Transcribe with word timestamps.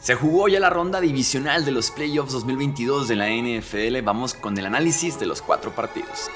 Se 0.00 0.14
jugó 0.14 0.48
ya 0.48 0.60
la 0.60 0.70
ronda 0.70 1.00
divisional 1.00 1.64
de 1.64 1.72
los 1.72 1.90
playoffs 1.90 2.32
2022 2.32 3.08
de 3.08 3.16
la 3.16 3.28
NFL. 3.28 4.00
Vamos 4.04 4.34
con 4.34 4.56
el 4.56 4.66
análisis 4.66 5.18
de 5.18 5.26
los 5.26 5.42
cuatro 5.42 5.72
partidos. 5.72 6.30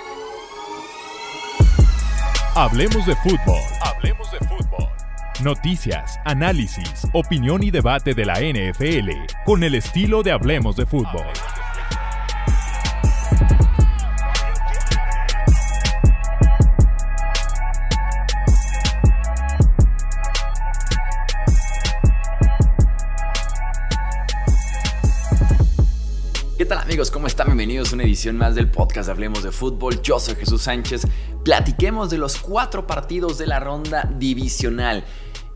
Hablemos 2.54 3.06
de 3.06 3.14
fútbol. 3.16 3.60
Hablemos 3.80 4.30
de 4.32 4.38
fútbol. 4.40 4.88
Noticias, 5.42 6.18
análisis, 6.24 7.08
opinión 7.12 7.62
y 7.62 7.70
debate 7.70 8.14
de 8.14 8.26
la 8.26 8.34
NFL 8.40 9.10
con 9.44 9.62
el 9.62 9.74
estilo 9.74 10.22
de 10.22 10.32
Hablemos 10.32 10.76
de 10.76 10.84
fútbol. 10.84 11.26
Más 28.30 28.54
del 28.54 28.70
podcast 28.70 29.08
Hablemos 29.08 29.42
de 29.42 29.50
Fútbol. 29.50 30.00
Yo 30.00 30.20
soy 30.20 30.36
Jesús 30.36 30.62
Sánchez. 30.62 31.08
Platiquemos 31.44 32.08
de 32.08 32.18
los 32.18 32.38
cuatro 32.38 32.86
partidos 32.86 33.36
de 33.36 33.48
la 33.48 33.58
ronda 33.58 34.08
divisional. 34.16 35.04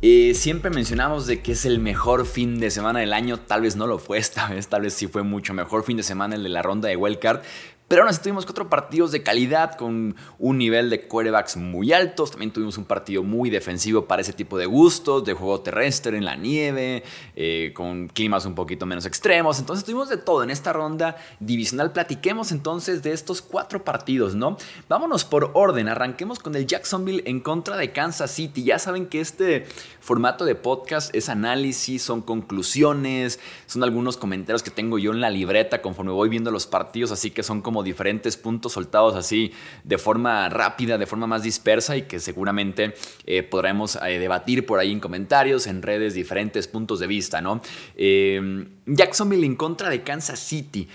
Eh, 0.02 0.34
siempre 0.34 0.70
mencionamos 0.70 1.28
de 1.28 1.42
que 1.42 1.52
es 1.52 1.64
el 1.64 1.78
mejor 1.78 2.26
fin 2.26 2.58
de 2.58 2.72
semana 2.72 2.98
del 2.98 3.12
año, 3.12 3.38
tal 3.38 3.62
vez 3.62 3.76
no 3.76 3.86
lo 3.86 3.98
fue 3.98 4.18
esta 4.18 4.48
vez, 4.48 4.66
tal 4.66 4.82
vez 4.82 4.94
sí 4.94 5.06
fue 5.06 5.22
mucho 5.22 5.54
mejor 5.54 5.84
fin 5.84 5.96
de 5.96 6.02
semana 6.02 6.34
el 6.34 6.42
de 6.42 6.48
la 6.48 6.60
ronda 6.60 6.88
de 6.88 6.96
Wildcard, 6.96 7.42
pero 7.88 8.02
aún 8.02 8.10
así 8.10 8.20
tuvimos 8.20 8.44
cuatro 8.44 8.68
partidos 8.68 9.12
de 9.12 9.22
calidad 9.22 9.76
con 9.76 10.16
un 10.40 10.58
nivel 10.58 10.90
de 10.90 11.06
quarterbacks 11.06 11.56
muy 11.56 11.92
altos. 11.92 12.32
También 12.32 12.50
tuvimos 12.50 12.76
un 12.78 12.84
partido 12.84 13.22
muy 13.22 13.48
defensivo 13.48 14.06
para 14.06 14.22
ese 14.22 14.32
tipo 14.32 14.58
de 14.58 14.66
gustos, 14.66 15.24
de 15.24 15.34
juego 15.34 15.60
terrestre 15.60 16.18
en 16.18 16.24
la 16.24 16.34
nieve, 16.34 17.04
eh, 17.36 17.72
con 17.74 18.08
climas 18.08 18.44
un 18.44 18.56
poquito 18.56 18.86
menos 18.86 19.06
extremos. 19.06 19.60
Entonces 19.60 19.84
tuvimos 19.84 20.08
de 20.08 20.16
todo 20.16 20.42
en 20.42 20.50
esta 20.50 20.72
ronda 20.72 21.16
divisional. 21.38 21.92
Platiquemos 21.92 22.50
entonces 22.50 23.04
de 23.04 23.12
estos 23.12 23.40
cuatro 23.40 23.84
partidos, 23.84 24.34
¿no? 24.34 24.56
Vámonos 24.88 25.24
por 25.24 25.52
orden. 25.54 25.88
Arranquemos 25.88 26.40
con 26.40 26.56
el 26.56 26.66
Jacksonville 26.66 27.22
en 27.26 27.38
contra 27.38 27.76
de 27.76 27.92
Kansas 27.92 28.32
City. 28.32 28.64
Ya 28.64 28.80
saben 28.80 29.06
que 29.06 29.20
este 29.20 29.64
formato 30.00 30.44
de 30.44 30.56
podcast 30.56 31.14
es 31.14 31.28
análisis, 31.28 32.02
son 32.02 32.20
conclusiones, 32.20 33.38
son 33.66 33.84
algunos 33.84 34.16
comentarios 34.16 34.64
que 34.64 34.70
tengo 34.70 34.98
yo 34.98 35.12
en 35.12 35.20
la 35.20 35.30
libreta 35.30 35.82
conforme 35.82 36.10
voy 36.10 36.28
viendo 36.28 36.50
los 36.50 36.66
partidos, 36.66 37.12
así 37.12 37.30
que 37.30 37.44
son 37.44 37.62
como 37.62 37.75
diferentes 37.82 38.36
puntos 38.36 38.72
soltados 38.72 39.14
así 39.14 39.52
de 39.84 39.98
forma 39.98 40.48
rápida, 40.48 40.98
de 40.98 41.06
forma 41.06 41.26
más 41.26 41.42
dispersa 41.42 41.96
y 41.96 42.02
que 42.02 42.20
seguramente 42.20 42.94
eh, 43.24 43.42
podremos 43.42 43.96
eh, 43.96 44.18
debatir 44.18 44.66
por 44.66 44.78
ahí 44.78 44.92
en 44.92 45.00
comentarios, 45.00 45.66
en 45.66 45.82
redes, 45.82 46.14
diferentes 46.14 46.68
puntos 46.68 47.00
de 47.00 47.06
vista, 47.06 47.40
¿no? 47.40 47.60
Eh, 47.96 48.66
Jacksonville 48.86 49.46
en 49.46 49.56
contra 49.56 49.90
de 49.90 50.02
Kansas 50.02 50.38
City 50.38 50.88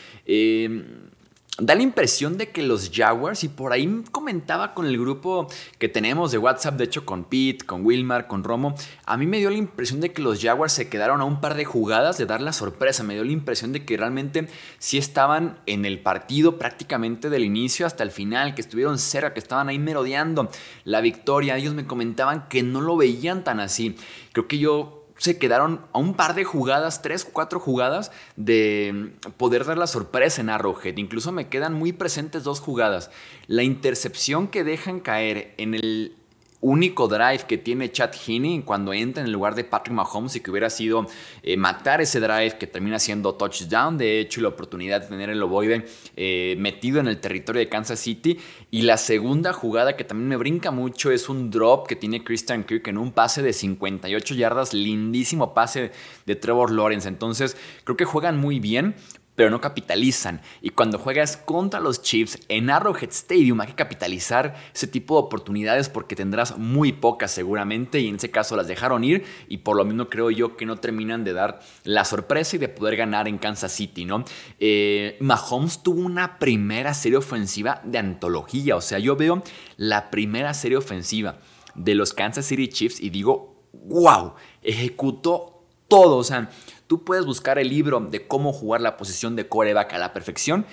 da 1.61 1.75
la 1.75 1.83
impresión 1.83 2.39
de 2.39 2.49
que 2.49 2.63
los 2.63 2.89
Jaguars, 2.91 3.43
y 3.43 3.47
por 3.47 3.71
ahí 3.71 4.03
comentaba 4.11 4.73
con 4.73 4.87
el 4.87 4.97
grupo 4.97 5.47
que 5.77 5.87
tenemos 5.87 6.31
de 6.31 6.39
WhatsApp, 6.39 6.75
de 6.75 6.85
hecho 6.85 7.05
con 7.05 7.23
Pete, 7.23 7.65
con 7.65 7.85
Wilmar, 7.85 8.27
con 8.27 8.43
Romo, 8.43 8.73
a 9.05 9.15
mí 9.15 9.27
me 9.27 9.37
dio 9.37 9.51
la 9.51 9.57
impresión 9.57 10.01
de 10.01 10.11
que 10.11 10.23
los 10.23 10.41
Jaguars 10.41 10.73
se 10.73 10.89
quedaron 10.89 11.21
a 11.21 11.25
un 11.25 11.39
par 11.39 11.53
de 11.53 11.65
jugadas 11.65 12.17
de 12.17 12.25
dar 12.25 12.41
la 12.41 12.51
sorpresa, 12.51 13.03
me 13.03 13.13
dio 13.13 13.23
la 13.23 13.31
impresión 13.31 13.73
de 13.73 13.85
que 13.85 13.95
realmente 13.95 14.47
sí 14.79 14.97
estaban 14.97 15.59
en 15.67 15.85
el 15.85 15.99
partido 15.99 16.57
prácticamente 16.57 17.29
del 17.29 17.43
inicio 17.43 17.85
hasta 17.85 18.03
el 18.03 18.09
final, 18.09 18.55
que 18.55 18.61
estuvieron 18.61 18.97
cerca, 18.97 19.33
que 19.33 19.39
estaban 19.39 19.69
ahí 19.69 19.77
merodeando 19.77 20.49
la 20.83 21.01
victoria, 21.01 21.57
ellos 21.57 21.75
me 21.75 21.85
comentaban 21.85 22.47
que 22.49 22.63
no 22.63 22.81
lo 22.81 22.97
veían 22.97 23.43
tan 23.43 23.59
así, 23.59 23.95
creo 24.33 24.47
que 24.47 24.57
yo 24.57 25.00
se 25.22 25.38
quedaron 25.38 25.81
a 25.94 26.00
un 26.00 26.16
par 26.16 26.33
de 26.33 26.44
jugadas, 26.44 27.03
tres, 27.03 27.25
cuatro 27.25 27.59
jugadas 27.59 28.11
de 28.38 29.14
poder 29.38 29.66
dar 29.66 29.78
la 29.78 29.86
sorpresa 29.86 30.41
en 30.41 30.50
Arrowhead. 30.50 30.97
Incluso 30.97 31.31
me 31.31 31.47
quedan 31.47 31.75
muy 31.75 31.94
presentes 31.94 32.44
dos 32.44 32.59
jugadas. 32.59 33.12
La 33.45 33.62
intercepción 33.62 34.47
que 34.47 34.63
dejan 34.63 35.00
caer 35.00 35.53
en 35.59 35.75
el 35.75 36.18
único 36.61 37.07
drive 37.07 37.41
que 37.47 37.57
tiene 37.57 37.91
Chad 37.91 38.11
Heaney 38.13 38.61
cuando 38.61 38.94
entra 38.94 39.22
en 39.22 39.27
el 39.27 39.33
lugar 39.33 39.55
de 39.55 39.63
Patrick 39.63 39.95
Mahomes 39.95 40.35
y 40.35 40.39
que 40.39 40.51
hubiera 40.51 40.69
sido 40.69 41.07
eh, 41.44 41.57
matar 41.57 42.01
ese 42.01 42.19
drive 42.19 42.57
que 42.57 42.67
termina 42.67 42.99
siendo 42.99 43.33
touchdown. 43.33 43.97
De 43.97 44.19
hecho, 44.19 44.41
la 44.41 44.49
oportunidad 44.49 45.01
de 45.01 45.07
tener 45.07 45.29
el 45.29 45.41
ovoide 45.41 45.85
eh, 46.16 46.55
metido 46.59 47.00
en 47.00 47.07
el 47.07 47.19
territorio 47.19 47.59
de 47.59 47.69
Kansas 47.69 48.00
City. 48.00 48.39
Y 48.69 48.83
la 48.83 48.97
segunda 48.97 49.53
jugada 49.53 49.97
que 49.97 50.03
también 50.03 50.29
me 50.29 50.38
brinca 50.38 50.71
mucho 50.71 51.11
es 51.11 51.29
un 51.29 51.50
drop 51.50 51.88
que 51.88 51.95
tiene 51.95 52.23
Christian 52.23 52.63
Kirk 52.63 52.88
en 52.88 52.97
un 52.97 53.11
pase 53.11 53.41
de 53.41 53.53
58 53.53 54.35
yardas. 54.35 54.73
Lindísimo 54.73 55.53
pase 55.53 55.91
de 56.25 56.35
Trevor 56.35 56.71
Lawrence. 56.71 57.07
Entonces, 57.07 57.57
creo 57.83 57.97
que 57.97 58.05
juegan 58.05 58.39
muy 58.39 58.59
bien 58.59 58.95
pero 59.36 59.50
no 59.50 59.62
capitalizan. 59.62 60.42
Y 60.62 60.72
cuando 60.72 61.00
juegas 61.00 61.38
contra 61.38 61.80
los 61.80 62.02
Chiefs 62.02 62.40
en 62.50 62.69
Arrowhead 62.69 63.09
Stadium 63.09 63.62
hay 63.62 63.68
que 63.68 63.75
capitalizar 63.75 64.56
ese 64.74 64.88
tipo 64.88 65.16
de 65.16 65.22
oportunidades 65.22 65.90
porque 65.90 66.16
tendrás 66.16 66.58
muy 66.58 66.92
pocas 66.92 67.31
seguramente 67.31 68.00
y 68.00 68.08
en 68.08 68.16
ese 68.16 68.31
caso 68.31 68.56
las 68.56 68.68
dejaron 68.68 69.03
ir 69.03 69.24
y 69.47 69.58
por 69.58 69.78
lo 69.78 69.86
mismo 69.86 70.09
creo 70.09 70.31
yo 70.31 70.58
que 70.58 70.66
no 70.66 70.78
terminan 70.78 71.24
de 71.24 71.34
dar 71.34 71.59
la 71.84 72.06
sorpresa 72.06 72.56
y 72.56 72.59
de 72.59 72.69
poder 72.69 72.96
ganar 72.96 73.28
en 73.28 73.38
Kansas 73.38 73.72
City, 73.72 74.06
¿no? 74.06 74.25
Eh, 74.59 75.18
Mahomes 75.19 75.81
tuvo 75.84 76.02
una 76.02 76.38
primera 76.38 76.94
serie 76.94 77.18
ofensiva 77.18 77.81
de 77.84 77.98
antología, 77.98 78.75
o 78.75 78.81
sea, 78.81 79.00
yo 79.00 79.16
veo 79.16 79.44
la 79.78 80.12
primera 80.12 80.53
serie 80.53 80.78
ofensiva 80.78 81.40
de 81.75 81.96
los 81.96 82.13
Kansas 82.13 82.46
City 82.46 82.68
Chiefs 82.68 83.00
y 83.00 83.09
digo, 83.09 83.66
wow, 83.74 84.34
ejecutó 84.62 85.60
todo, 85.91 86.18
o 86.18 86.24
sea, 86.24 86.50
Tú 86.91 87.06
puedes 87.06 87.25
buscar 87.25 87.57
el 87.57 87.69
libro 87.69 88.02
de 88.02 88.28
cómo 88.28 88.52
jugar 88.52 88.81
la 88.81 88.97
posición 88.97 89.38
de 89.38 89.47
coreback 89.47 89.94
a 89.94 89.97
la 89.97 90.12
perfección 90.12 90.66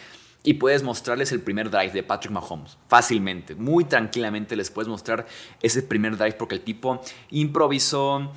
y 0.42 0.54
puedes 0.54 0.82
mostrarles 0.82 1.30
el 1.30 1.40
primer 1.40 1.70
drive 1.70 1.92
de 1.92 2.02
Patrick 2.02 2.32
Mahomes 2.32 2.76
fácilmente, 2.88 3.54
muy 3.54 3.84
tranquilamente 3.84 4.56
les 4.56 4.68
puedes 4.68 4.88
mostrar 4.88 5.28
ese 5.62 5.80
primer 5.80 6.16
drive 6.16 6.32
porque 6.32 6.56
el 6.56 6.62
tipo 6.62 7.00
improvisó, 7.30 8.32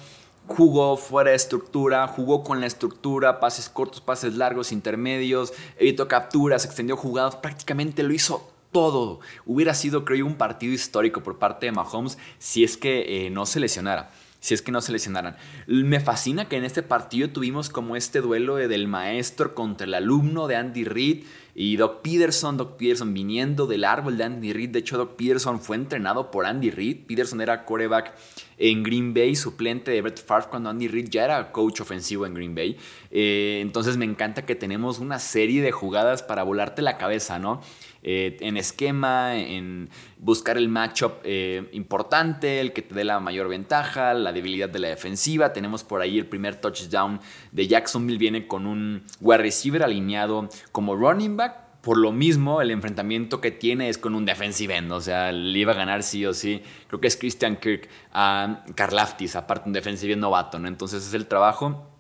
jugó 0.46 0.96
fuera 0.96 1.32
de 1.32 1.38
estructura, 1.38 2.08
jugó 2.08 2.44
con 2.44 2.62
la 2.62 2.68
estructura, 2.68 3.40
pases 3.40 3.68
cortos, 3.68 4.00
pases 4.00 4.36
largos, 4.36 4.72
intermedios, 4.72 5.52
evitó 5.80 6.08
capturas, 6.08 6.66
extendió 6.66 6.96
jugadas, 6.96 7.36
prácticamente 7.38 8.04
lo 8.04 8.14
hizo 8.14 8.48
todo. 8.72 9.22
Hubiera 9.48 9.74
sido, 9.74 10.06
creo 10.06 10.20
yo, 10.20 10.26
un 10.28 10.36
partido 10.36 10.72
histórico 10.72 11.24
por 11.24 11.40
parte 11.40 11.66
de 11.66 11.72
Mahomes 11.72 12.20
si 12.38 12.64
es 12.64 12.78
que 12.78 13.26
eh, 13.26 13.32
no 13.32 13.48
se 13.48 13.60
lesionara 13.60 14.12
si 14.42 14.56
es 14.56 14.62
que 14.62 14.72
no 14.72 14.82
se 14.82 14.92
lesionaran. 14.92 15.38
Me 15.68 16.00
fascina 16.00 16.50
que 16.50 16.58
en 16.58 16.66
este 16.66 16.82
partido 16.82 17.30
tuvimos 17.30 17.70
como 17.70 17.96
este 17.96 18.22
duelo 18.22 18.56
del 18.56 18.88
maestro 18.88 19.54
contra 19.54 19.86
el 19.86 19.94
alumno 19.94 20.48
de 20.48 20.56
Andy 20.56 20.84
Reid 20.84 21.24
y 21.54 21.76
Doc 21.76 22.02
Peterson, 22.02 22.58
Doc 22.58 22.76
Peterson 22.76 23.14
viniendo 23.14 23.68
del 23.68 23.84
árbol 23.84 24.18
de 24.18 24.24
Andy 24.24 24.52
Reid. 24.52 24.72
De 24.72 24.80
hecho, 24.80 24.98
Doc 24.98 25.16
Peterson 25.16 25.62
fue 25.62 25.76
entrenado 25.76 26.32
por 26.32 26.48
Andy 26.48 26.72
Reid. 26.72 27.06
Peterson 27.06 27.40
era 27.40 27.66
coreback 27.66 28.14
en 28.58 28.82
Green 28.82 29.14
Bay, 29.14 29.36
suplente 29.36 29.92
de 29.92 30.02
Brett 30.02 30.26
Favre 30.26 30.48
cuando 30.50 30.72
Andy 30.72 30.88
Reid 30.88 31.10
ya 31.10 31.26
era 31.26 31.52
coach 31.52 31.80
ofensivo 31.82 32.26
en 32.26 32.34
Green 32.34 32.56
Bay. 32.56 32.78
Eh, 33.12 33.60
entonces 33.62 33.98
me 33.98 34.06
encanta 34.06 34.46
que 34.46 34.56
tenemos 34.56 34.98
una 34.98 35.20
serie 35.20 35.62
de 35.62 35.72
jugadas 35.72 36.24
para 36.24 36.42
volarte 36.42 36.82
la 36.82 36.98
cabeza, 36.98 37.38
¿no? 37.38 37.62
Eh, 38.04 38.38
en 38.42 38.58
esquema, 38.58 39.38
en 39.38 39.90
buscar 40.18 40.58
el 40.58 40.70
matchup 40.70 41.20
eh, 41.24 41.70
importante, 41.72 42.60
el 42.60 42.74
que 42.74 42.82
te 42.82 42.96
dé 42.96 43.04
la 43.04 43.20
mayor 43.20 43.48
ventaja, 43.48 44.16
la 44.16 44.34
debilidad 44.34 44.70
de 44.70 44.80
la 44.80 44.88
defensiva. 44.88 45.54
Tenemos 45.54 45.84
por 45.84 46.02
ahí 46.02 46.18
el 46.18 46.26
primer 46.26 46.56
touchdown 46.56 47.20
de 47.52 47.68
Jacksonville, 47.68 48.18
viene 48.18 48.48
con 48.48 48.66
un 48.66 49.04
wide 49.20 49.38
receiver 49.38 49.84
alineado 49.84 50.50
como 50.72 50.96
running 50.96 51.38
back. 51.38 51.58
Por 51.82 51.98
lo 51.98 52.12
mismo, 52.12 52.62
el 52.62 52.70
enfrentamiento 52.70 53.42
que 53.42 53.50
tiene 53.50 53.90
es 53.90 53.98
con 53.98 54.14
un 54.14 54.24
defensive 54.24 54.76
end, 54.76 54.92
o 54.92 55.02
sea, 55.02 55.32
le 55.32 55.58
iba 55.58 55.74
a 55.74 55.76
ganar 55.76 56.04
sí 56.04 56.26
o 56.28 56.34
sí. 56.34 56.62
Creo 56.88 57.02
que 57.02 57.08
es 57.08 57.18
Christian 57.18 57.58
Kirk 57.58 57.90
a 58.14 58.64
Karlaftis, 58.76 59.36
aparte 59.36 59.68
un 59.68 59.74
defensive 59.74 60.14
end 60.14 60.22
novato, 60.22 60.60
¿no? 60.60 60.68
Entonces 60.68 61.08
es 61.08 61.14
el 61.16 61.28
trabajo 61.28 61.91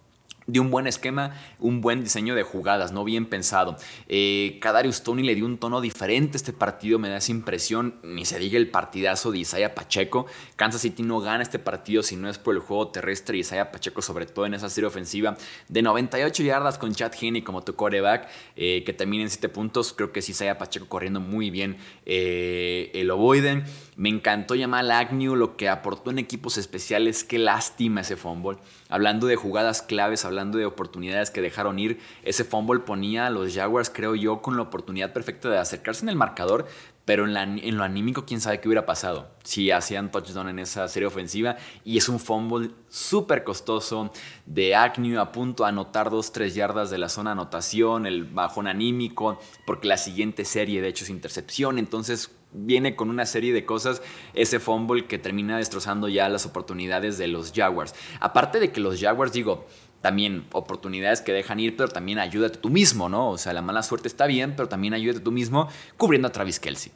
de 0.51 0.59
un 0.59 0.69
buen 0.69 0.85
esquema, 0.85 1.33
un 1.59 1.79
buen 1.79 2.03
diseño 2.03 2.35
de 2.35 2.43
jugadas, 2.43 2.91
no 2.91 3.05
bien 3.05 3.25
pensado. 3.25 3.77
Eh, 4.09 4.57
Kadarius 4.59 5.01
Tony 5.01 5.23
le 5.23 5.33
dio 5.33 5.45
un 5.45 5.57
tono 5.57 5.79
diferente 5.79 6.35
a 6.35 6.37
este 6.37 6.51
partido, 6.51 6.99
me 6.99 7.07
da 7.07 7.17
esa 7.17 7.31
impresión, 7.31 7.95
ni 8.03 8.25
se 8.25 8.37
diga 8.37 8.57
el 8.57 8.69
partidazo 8.69 9.31
de 9.31 9.39
Isaiah 9.39 9.73
Pacheco. 9.73 10.25
Kansas 10.57 10.81
City 10.81 11.03
no 11.03 11.21
gana 11.21 11.41
este 11.41 11.57
partido 11.57 12.03
si 12.03 12.17
no 12.17 12.29
es 12.29 12.37
por 12.37 12.53
el 12.53 12.59
juego 12.59 12.89
terrestre 12.89 13.37
Isaiah 13.37 13.71
Pacheco, 13.71 14.01
sobre 14.01 14.25
todo 14.25 14.45
en 14.45 14.53
esa 14.53 14.69
serie 14.69 14.87
ofensiva 14.87 15.37
de 15.69 15.81
98 15.81 16.43
yardas 16.43 16.77
con 16.77 16.93
Chad 16.93 17.13
Henney 17.19 17.43
como 17.43 17.63
tu 17.63 17.75
coreback, 17.75 18.27
eh, 18.57 18.83
que 18.85 18.91
termina 18.91 19.23
en 19.23 19.29
7 19.29 19.47
puntos. 19.47 19.93
Creo 19.93 20.11
que 20.11 20.19
es 20.19 20.27
Isaiah 20.27 20.57
Pacheco 20.57 20.87
corriendo 20.87 21.21
muy 21.21 21.49
bien 21.49 21.77
eh, 22.05 22.91
el 22.93 23.09
ovoide. 23.09 23.63
Me 23.95 24.09
encantó 24.09 24.55
Yamal 24.55 24.89
Agnew, 24.91 25.35
lo 25.35 25.55
que 25.55 25.69
aportó 25.69 26.09
en 26.09 26.19
equipos 26.19 26.57
especiales. 26.57 27.23
Qué 27.23 27.37
lástima 27.37 28.01
ese 28.01 28.17
fumble. 28.17 28.57
Hablando 28.89 29.27
de 29.27 29.35
jugadas 29.35 29.81
claves, 29.81 30.25
hablando 30.25 30.40
de 30.49 30.65
oportunidades 30.65 31.29
que 31.29 31.41
dejaron 31.41 31.77
ir, 31.77 31.99
ese 32.23 32.43
fumble 32.43 32.79
ponía 32.79 33.27
a 33.27 33.29
los 33.29 33.53
Jaguars, 33.53 33.91
creo 33.93 34.15
yo, 34.15 34.41
con 34.41 34.55
la 34.55 34.63
oportunidad 34.63 35.13
perfecta 35.13 35.49
de 35.49 35.59
acercarse 35.59 36.03
en 36.03 36.09
el 36.09 36.15
marcador, 36.15 36.65
pero 37.05 37.25
en, 37.25 37.77
lo 37.77 37.83
anímico, 37.83 38.25
quién 38.25 38.41
sabe 38.41 38.61
qué 38.61 38.67
hubiera 38.67 38.85
pasado 38.85 39.31
si 39.43 39.71
hacían 39.71 40.11
touchdown 40.11 40.49
en 40.49 40.59
esa 40.59 40.87
serie 40.87 41.07
ofensiva. 41.07 41.57
Y 41.83 41.97
es 41.97 42.07
un 42.07 42.19
fumble 42.19 42.69
súper 42.89 43.43
costoso 43.43 44.11
de 44.45 44.75
Agnew 44.75 45.19
a 45.19 45.31
punto 45.31 45.63
de 45.63 45.69
anotar 45.69 46.09
2-3 46.09 46.53
yardas 46.53 46.89
de 46.89 46.99
la 46.99 47.09
zona 47.09 47.31
anotación, 47.31 48.05
el 48.05 48.25
bajón 48.25 48.67
anímico, 48.67 49.39
porque 49.65 49.87
la 49.87 49.97
siguiente 49.97 50.45
serie 50.45 50.81
de 50.81 50.89
hecho 50.89 51.03
es 51.03 51.09
intercepción. 51.09 51.79
Entonces 51.79 52.31
viene 52.53 52.95
con 52.95 53.09
una 53.09 53.25
serie 53.25 53.53
de 53.53 53.65
cosas 53.65 54.01
ese 54.33 54.59
fumble 54.59 55.05
que 55.05 55.17
termina 55.17 55.57
destrozando 55.57 56.07
ya 56.07 56.29
las 56.29 56.45
oportunidades 56.45 57.17
de 57.17 57.27
los 57.27 57.51
Jaguars. 57.51 57.95
Aparte 58.19 58.59
de 58.59 58.71
que 58.71 58.79
los 58.79 58.99
Jaguars, 58.99 59.33
digo, 59.33 59.65
también 60.01 60.45
oportunidades 60.51 61.21
que 61.21 61.31
dejan 61.31 61.59
ir, 61.59 61.75
pero 61.75 61.89
también 61.89 62.19
ayúdate 62.19 62.57
tú 62.57 62.69
mismo, 62.69 63.09
¿no? 63.09 63.29
O 63.29 63.37
sea, 63.37 63.53
la 63.53 63.61
mala 63.61 63.83
suerte 63.83 64.07
está 64.07 64.25
bien, 64.25 64.55
pero 64.55 64.67
también 64.67 64.93
ayúdate 64.93 65.19
tú 65.19 65.31
mismo 65.31 65.69
cubriendo 65.97 66.27
a 66.27 66.31
Travis 66.31 66.59
Kelsey. 66.59 66.91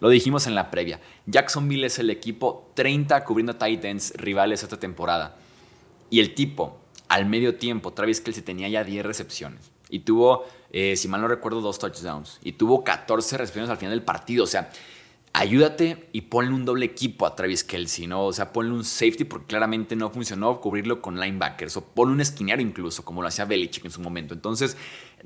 Lo 0.00 0.08
dijimos 0.08 0.46
en 0.46 0.54
la 0.54 0.70
previa. 0.70 1.00
Jacksonville 1.26 1.86
es 1.86 1.98
el 1.98 2.10
equipo 2.10 2.70
30 2.74 3.24
cubriendo 3.24 3.56
Titans 3.56 4.12
rivales 4.16 4.62
esta 4.62 4.78
temporada. 4.78 5.36
Y 6.10 6.20
el 6.20 6.34
tipo, 6.34 6.80
al 7.08 7.26
medio 7.26 7.56
tiempo, 7.56 7.92
Travis 7.92 8.20
Kelsey 8.20 8.42
tenía 8.42 8.68
ya 8.68 8.84
10 8.84 9.06
recepciones. 9.06 9.72
Y 9.88 10.00
tuvo, 10.00 10.44
eh, 10.70 10.96
si 10.96 11.08
mal 11.08 11.20
no 11.20 11.28
recuerdo, 11.28 11.60
dos 11.60 11.78
touchdowns. 11.78 12.40
Y 12.42 12.52
tuvo 12.52 12.84
14 12.84 13.38
recepciones 13.38 13.70
al 13.70 13.76
final 13.76 13.92
del 13.92 14.02
partido. 14.02 14.44
O 14.44 14.46
sea, 14.46 14.70
ayúdate 15.34 16.08
y 16.12 16.22
ponle 16.22 16.54
un 16.54 16.64
doble 16.64 16.86
equipo 16.86 17.26
a 17.26 17.34
Travis 17.34 17.64
Kelsey, 17.64 18.06
¿no? 18.06 18.24
O 18.24 18.32
sea, 18.32 18.52
ponle 18.52 18.72
un 18.72 18.84
safety 18.84 19.24
porque 19.24 19.48
claramente 19.48 19.96
no 19.96 20.08
funcionó 20.10 20.60
cubrirlo 20.60 21.02
con 21.02 21.18
linebackers 21.18 21.76
o 21.76 21.84
ponle 21.84 22.14
un 22.14 22.20
esquinero 22.20 22.62
incluso, 22.62 23.04
como 23.04 23.20
lo 23.20 23.26
hacía 23.26 23.44
Belichick 23.44 23.84
en 23.84 23.90
su 23.90 24.00
momento. 24.00 24.32
Entonces, 24.32 24.76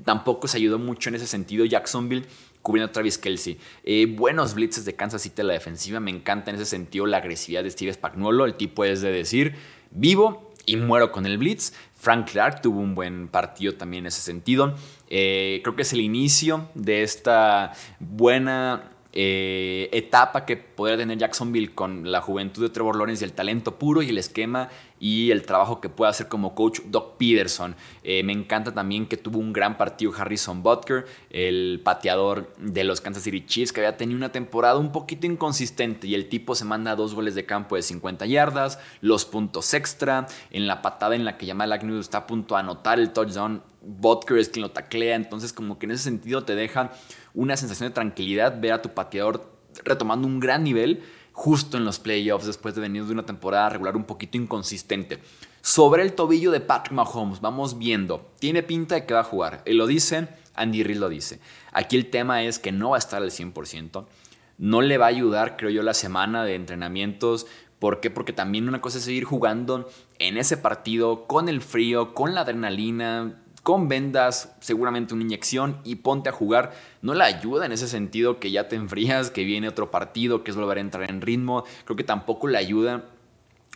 tampoco 0.03 0.47
se 0.47 0.57
ayudó 0.57 0.79
mucho 0.79 1.09
en 1.09 1.15
ese 1.15 1.27
sentido 1.27 1.63
Jacksonville 1.63 2.25
cubriendo 2.63 2.89
a 2.89 2.91
Travis 2.91 3.19
Kelsey. 3.19 3.59
Eh, 3.83 4.07
buenos 4.07 4.55
blitzes 4.55 4.83
de 4.83 4.95
Kansas 4.95 5.21
City 5.21 5.41
a 5.41 5.45
la 5.45 5.53
defensiva. 5.53 5.99
Me 5.99 6.09
encanta 6.09 6.49
en 6.49 6.55
ese 6.55 6.65
sentido 6.65 7.05
la 7.05 7.17
agresividad 7.17 7.63
de 7.63 7.69
Steve 7.69 7.93
Spagnuolo. 7.93 8.45
El 8.45 8.55
tipo 8.55 8.83
es 8.85 9.01
de 9.01 9.11
decir, 9.11 9.53
vivo 9.91 10.53
y 10.65 10.75
muero 10.77 11.11
con 11.11 11.27
el 11.27 11.37
blitz. 11.37 11.71
Frank 11.93 12.31
Clark 12.31 12.61
tuvo 12.63 12.79
un 12.79 12.95
buen 12.95 13.27
partido 13.27 13.75
también 13.75 14.05
en 14.05 14.07
ese 14.07 14.21
sentido. 14.21 14.73
Eh, 15.07 15.59
creo 15.63 15.75
que 15.75 15.83
es 15.83 15.93
el 15.93 16.01
inicio 16.01 16.67
de 16.73 17.03
esta 17.03 17.73
buena 17.99 18.95
eh, 19.11 19.89
etapa 19.91 20.45
que 20.45 20.57
podría 20.57 20.97
tener 20.97 21.17
Jacksonville 21.17 21.73
con 21.73 22.11
la 22.11 22.21
juventud 22.21 22.61
de 22.61 22.69
Trevor 22.69 22.95
Lawrence 22.95 23.23
y 23.23 23.27
el 23.27 23.33
talento 23.33 23.75
puro 23.79 24.01
y 24.01 24.09
el 24.09 24.17
esquema 24.17 24.69
y 24.99 25.31
el 25.31 25.43
trabajo 25.43 25.81
que 25.81 25.89
puede 25.89 26.09
hacer 26.09 26.27
como 26.27 26.55
coach 26.55 26.81
Doc 26.85 27.17
Peterson. 27.17 27.75
Eh, 28.03 28.23
me 28.23 28.33
encanta 28.33 28.73
también 28.73 29.07
que 29.07 29.17
tuvo 29.17 29.39
un 29.39 29.53
gran 29.53 29.77
partido 29.77 30.11
Harrison 30.15 30.61
Butker, 30.61 31.05
el 31.29 31.81
pateador 31.83 32.53
de 32.57 32.83
los 32.83 33.01
Kansas 33.01 33.23
City 33.23 33.45
Chiefs, 33.45 33.71
que 33.71 33.81
había 33.81 33.97
tenido 33.97 34.17
una 34.17 34.31
temporada 34.31 34.77
un 34.77 34.91
poquito 34.91 35.25
inconsistente 35.25 36.07
y 36.07 36.15
el 36.15 36.29
tipo 36.29 36.55
se 36.55 36.65
manda 36.65 36.95
dos 36.95 37.15
goles 37.15 37.35
de 37.35 37.45
campo 37.45 37.75
de 37.75 37.81
50 37.81 38.25
yardas, 38.25 38.79
los 39.01 39.25
puntos 39.25 39.73
extra, 39.73 40.27
en 40.51 40.67
la 40.67 40.81
patada 40.81 41.15
en 41.15 41.25
la 41.25 41.37
que 41.37 41.47
Jamal 41.47 41.71
Agnew 41.71 41.99
está 41.99 42.19
a 42.19 42.27
punto 42.27 42.55
de 42.55 42.61
anotar 42.61 42.99
el 42.99 43.11
touchdown, 43.11 43.63
Butker 43.81 44.37
es 44.37 44.49
quien 44.49 44.63
lo 44.63 44.71
taclea, 44.71 45.15
entonces 45.15 45.53
como 45.53 45.79
que 45.79 45.85
en 45.85 45.91
ese 45.91 46.03
sentido 46.03 46.43
te 46.43 46.55
deja 46.55 46.91
una 47.33 47.55
sensación 47.55 47.89
de 47.89 47.93
tranquilidad 47.93 48.59
ver 48.59 48.73
a 48.73 48.81
tu 48.81 48.89
pateador 48.89 49.49
retomando 49.83 50.27
un 50.27 50.39
gran 50.39 50.63
nivel 50.63 51.03
justo 51.39 51.77
en 51.77 51.85
los 51.85 51.99
playoffs 51.99 52.45
después 52.45 52.75
de 52.75 52.81
venir 52.81 53.05
de 53.05 53.13
una 53.13 53.25
temporada 53.25 53.69
regular 53.69 53.95
un 53.95 54.03
poquito 54.03 54.37
inconsistente. 54.37 55.19
Sobre 55.61 56.03
el 56.03 56.11
tobillo 56.11 56.51
de 56.51 56.59
Patrick 56.59 56.91
Mahomes, 56.91 57.39
vamos 57.39 57.77
viendo. 57.77 58.29
Tiene 58.39 58.61
pinta 58.61 58.95
de 58.95 59.05
que 59.05 59.13
va 59.13 59.21
a 59.21 59.23
jugar. 59.23 59.61
Él 59.63 59.77
lo 59.77 59.87
dice, 59.87 60.27
Andy 60.55 60.83
Reid 60.83 60.97
lo 60.97 61.07
dice. 61.07 61.39
Aquí 61.71 61.95
el 61.95 62.09
tema 62.09 62.43
es 62.43 62.59
que 62.59 62.73
no 62.73 62.89
va 62.89 62.97
a 62.97 62.99
estar 62.99 63.21
al 63.21 63.31
100%. 63.31 64.05
No 64.57 64.81
le 64.81 64.97
va 64.97 65.05
a 65.05 65.09
ayudar, 65.09 65.55
creo 65.55 65.69
yo, 65.69 65.81
la 65.81 65.93
semana 65.93 66.43
de 66.43 66.55
entrenamientos. 66.55 67.47
¿Por 67.79 68.01
qué? 68.01 68.09
Porque 68.09 68.33
también 68.33 68.67
una 68.67 68.81
cosa 68.81 68.97
es 68.97 69.05
seguir 69.05 69.23
jugando 69.23 69.89
en 70.19 70.35
ese 70.35 70.57
partido 70.57 71.25
con 71.25 71.47
el 71.47 71.61
frío, 71.61 72.13
con 72.13 72.35
la 72.35 72.41
adrenalina, 72.41 73.41
con 73.61 73.87
vendas, 73.87 74.55
seguramente 74.59 75.13
una 75.13 75.23
inyección 75.23 75.77
y 75.83 75.95
ponte 75.95 76.29
a 76.29 76.31
jugar. 76.31 76.73
No 77.01 77.13
le 77.13 77.23
ayuda 77.23 77.65
en 77.65 77.71
ese 77.71 77.87
sentido 77.87 78.39
que 78.39 78.51
ya 78.51 78.67
te 78.67 78.75
enfrías, 78.75 79.31
que 79.31 79.43
viene 79.43 79.67
otro 79.67 79.91
partido, 79.91 80.43
que 80.43 80.51
es 80.51 80.57
volver 80.57 80.77
a 80.77 80.81
entrar 80.81 81.09
en 81.09 81.21
ritmo. 81.21 81.63
Creo 81.85 81.95
que 81.95 82.03
tampoco 82.03 82.47
le 82.47 82.57
ayuda 82.57 83.05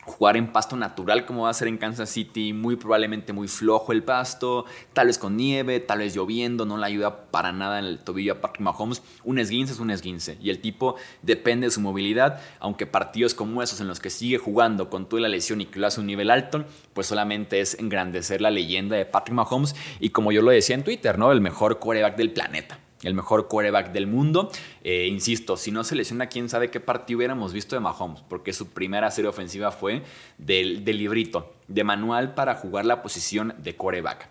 jugar 0.06 0.38
en 0.38 0.52
pasto 0.52 0.76
natural 0.76 1.26
como 1.26 1.44
va 1.44 1.50
a 1.50 1.54
ser 1.54 1.68
en 1.68 1.78
Kansas 1.78 2.10
City, 2.10 2.54
muy 2.54 2.76
probablemente 2.76 3.34
muy 3.34 3.48
flojo 3.48 3.92
el 3.92 4.04
pasto, 4.04 4.66
tal 4.94 5.08
vez 5.08 5.18
con 5.18 5.38
nieve, 5.38 5.80
tal 5.80 6.00
vez 6.00 6.16
lloviendo, 6.16 6.66
no 6.66 6.78
le 6.78 6.86
ayuda 6.86 7.26
para 7.32 7.52
nada 7.52 7.80
en 7.80 7.86
el 7.86 8.00
tobillo 8.00 8.34
a 8.34 8.42
Patrick 8.42 8.62
Mahomes. 8.62 9.02
Un 9.24 9.40
esguince 9.40 9.74
es 9.74 9.80
un 9.80 9.92
esguince 9.92 10.38
y 10.42 10.50
el 10.50 10.60
tipo 10.60 10.96
depende 11.22 11.68
de 11.68 11.72
su 11.72 11.82
movilidad, 11.82 12.42
aunque 12.60 12.86
partidos 12.86 13.34
como 13.34 13.62
esos 13.62 13.80
en 13.82 13.88
los 13.88 14.00
que 14.00 14.10
sigue 14.10 14.38
jugando 14.38 14.90
con 14.90 15.08
toda 15.08 15.22
la 15.22 15.30
lesión 15.30 15.62
y 15.62 15.66
que 15.66 15.80
lo 15.80 15.88
hace 15.88 16.00
un 16.00 16.08
nivel 16.08 16.30
alto, 16.30 16.66
pues 16.94 17.08
solamente 17.08 17.60
es 17.60 17.80
engrandecer 17.80 18.42
la 18.42 18.52
leyenda 18.52 18.96
de 18.96 19.06
Patrick 19.06 19.36
Mahomes 19.36 19.76
y 20.00 20.10
como 20.10 20.32
yo 20.32 20.42
lo 20.42 20.52
decía 20.52 20.76
en 20.76 20.84
Twitter, 20.84 21.18
¿no? 21.18 21.32
El 21.32 21.42
mejor 21.42 21.80
quarterback 21.80 22.16
del 22.16 22.32
planeta 22.32 22.80
el 23.04 23.14
mejor 23.14 23.48
quarterback 23.48 23.92
del 23.92 24.08
mundo. 24.08 24.52
Eh, 24.84 25.08
insisto, 25.08 25.58
si 25.58 25.72
no 25.72 25.84
se 25.84 25.96
lesiona, 25.96 26.28
quién 26.28 26.50
sabe 26.50 26.72
qué 26.72 26.80
partido 26.80 27.18
hubiéramos 27.18 27.54
visto 27.54 27.76
de 27.76 27.82
Mahomes, 27.82 28.22
porque 28.28 28.54
su 28.54 28.70
primera 28.70 29.12
serie 29.12 29.30
ofensiva 29.30 29.72
fue 29.72 30.04
del, 30.38 30.84
librito, 30.86 31.54
de 31.68 31.84
manual 31.84 32.34
para 32.34 32.56
jugar 32.56 32.86
la 32.86 33.02
posición 33.02 33.54
de 33.60 33.76
quarterback. 33.76 34.30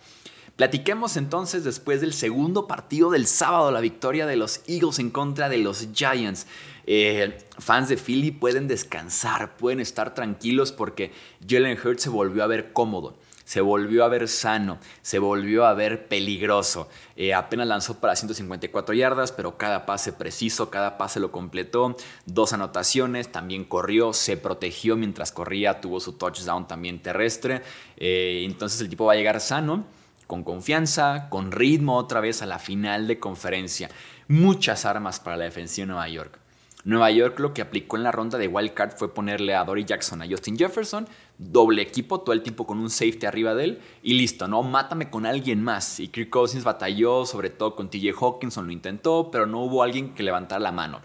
Platiquemos 0.57 1.17
entonces 1.17 1.65
después 1.65 2.01
del 2.01 2.13
segundo 2.13 2.67
partido 2.67 3.11
del 3.11 3.27
sábado, 3.27 3.71
la 3.71 3.81
victoria 3.81 4.27
de 4.27 4.37
los 4.37 4.61
Eagles 4.67 4.99
en 4.99 5.11
contra 5.11 5.49
de 5.49 5.59
los 5.59 5.89
Giants. 5.95 6.47
Eh, 6.87 7.39
fans 7.59 7.89
de 7.89 7.97
Philly 7.97 8.33
pueden 8.33 8.69
descansar, 8.69 9.57
pueden 9.57 9.81
estar 9.81 10.15
tranquilos 10.15 10.73
porque 10.73 11.13
Jalen 11.49 11.79
Hurts 11.83 12.03
se 12.03 12.11
volvió 12.11 12.45
a 12.45 12.49
ver 12.49 12.73
cómodo 12.73 13.17
se 13.53 13.61
volvió 13.61 14.03
a 14.03 14.09
ver 14.09 14.29
sano, 14.29 14.79
se 15.03 15.19
volvió 15.19 15.67
a 15.67 15.75
ver 15.75 16.09
peligroso. 16.09 16.89
Eh, 17.17 17.35
apenas 17.35 17.67
lanzó 17.67 18.01
para 18.01 18.17
154 18.17 18.95
yardas, 18.95 19.31
pero 19.31 19.59
cada 19.59 19.85
pase 19.85 20.15
preciso, 20.15 20.71
cada 20.71 20.97
pase 20.97 21.21
lo 21.21 21.31
completó. 21.31 21.95
Dos 22.25 22.55
anotaciones, 22.55 23.31
también 23.31 23.65
corrió, 23.65 24.15
se 24.15 24.39
protegió 24.39 24.97
mientras 24.97 25.33
corría, 25.33 25.83
tuvo 25.83 26.01
su 26.01 26.15
touchdown 26.15 26.67
también 26.67 27.03
terrestre. 27.03 27.61
Eh, 27.99 28.45
entonces 28.47 28.81
el 28.81 28.89
tipo 28.89 29.05
va 29.05 29.13
a 29.13 29.17
llegar 29.17 29.39
sano, 29.39 29.85
con 30.27 30.45
confianza, 30.45 31.29
con 31.29 31.53
ritmo 31.53 31.99
otra 31.99 32.21
vez 32.21 32.41
a 32.41 32.47
la 32.47 32.59
final 32.59 33.07
de 33.07 33.21
conferencia. 33.21 33.91
Muchas 34.29 34.87
armas 34.87 35.21
para 35.21 35.37
la 35.37 35.45
defensiva 35.45 35.83
de 35.83 35.93
Nueva 35.93 36.09
York. 36.09 36.42
Nueva 36.85 37.11
York 37.11 37.39
lo 37.39 37.55
que 37.55 37.63
aplicó 37.63 37.97
en 37.97 38.03
la 38.03 38.11
ronda 38.11 38.39
de 38.39 38.49
Wild 38.49 38.75
Card 38.75 38.93
fue 38.97 39.15
ponerle 39.15 39.55
a 39.55 39.65
Dory 39.65 39.85
Jackson, 39.85 40.21
a 40.21 40.27
Justin 40.29 40.59
Jefferson, 40.59 41.07
doble 41.39 41.83
equipo, 41.83 42.21
todo 42.21 42.33
el 42.33 42.43
tiempo 42.43 42.67
con 42.67 42.79
un 42.79 42.91
safety 42.91 43.27
arriba 43.27 43.55
de 43.55 43.65
él 43.65 43.81
y 44.03 44.15
listo, 44.15 44.49
¿no? 44.49 44.63
Mátame 44.63 45.09
con 45.09 45.25
alguien 45.25 45.63
más. 45.63 46.01
Y 46.01 46.09
Kirk 46.09 46.31
Cousins 46.31 46.65
batalló, 46.65 47.25
sobre 47.25 47.51
todo 47.51 47.77
con 47.77 47.89
TJ 47.89 48.13
Hawkinson, 48.21 48.67
lo 48.67 48.73
intentó, 48.73 49.31
pero 49.31 49.47
no 49.47 49.61
hubo 49.63 49.83
alguien 49.83 50.15
que 50.15 50.25
levantara 50.25 50.61
la 50.61 50.73
mano 50.73 51.01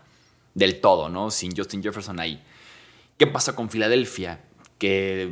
del 0.56 0.82
todo, 0.82 1.10
¿no? 1.10 1.30
Sin 1.30 1.56
Justin 1.56 1.84
Jefferson 1.84 2.20
ahí. 2.20 2.42
¿Qué 3.18 3.28
pasa 3.28 3.56
con 3.56 3.70
Filadelfia? 3.70 4.42
Que 4.80 5.32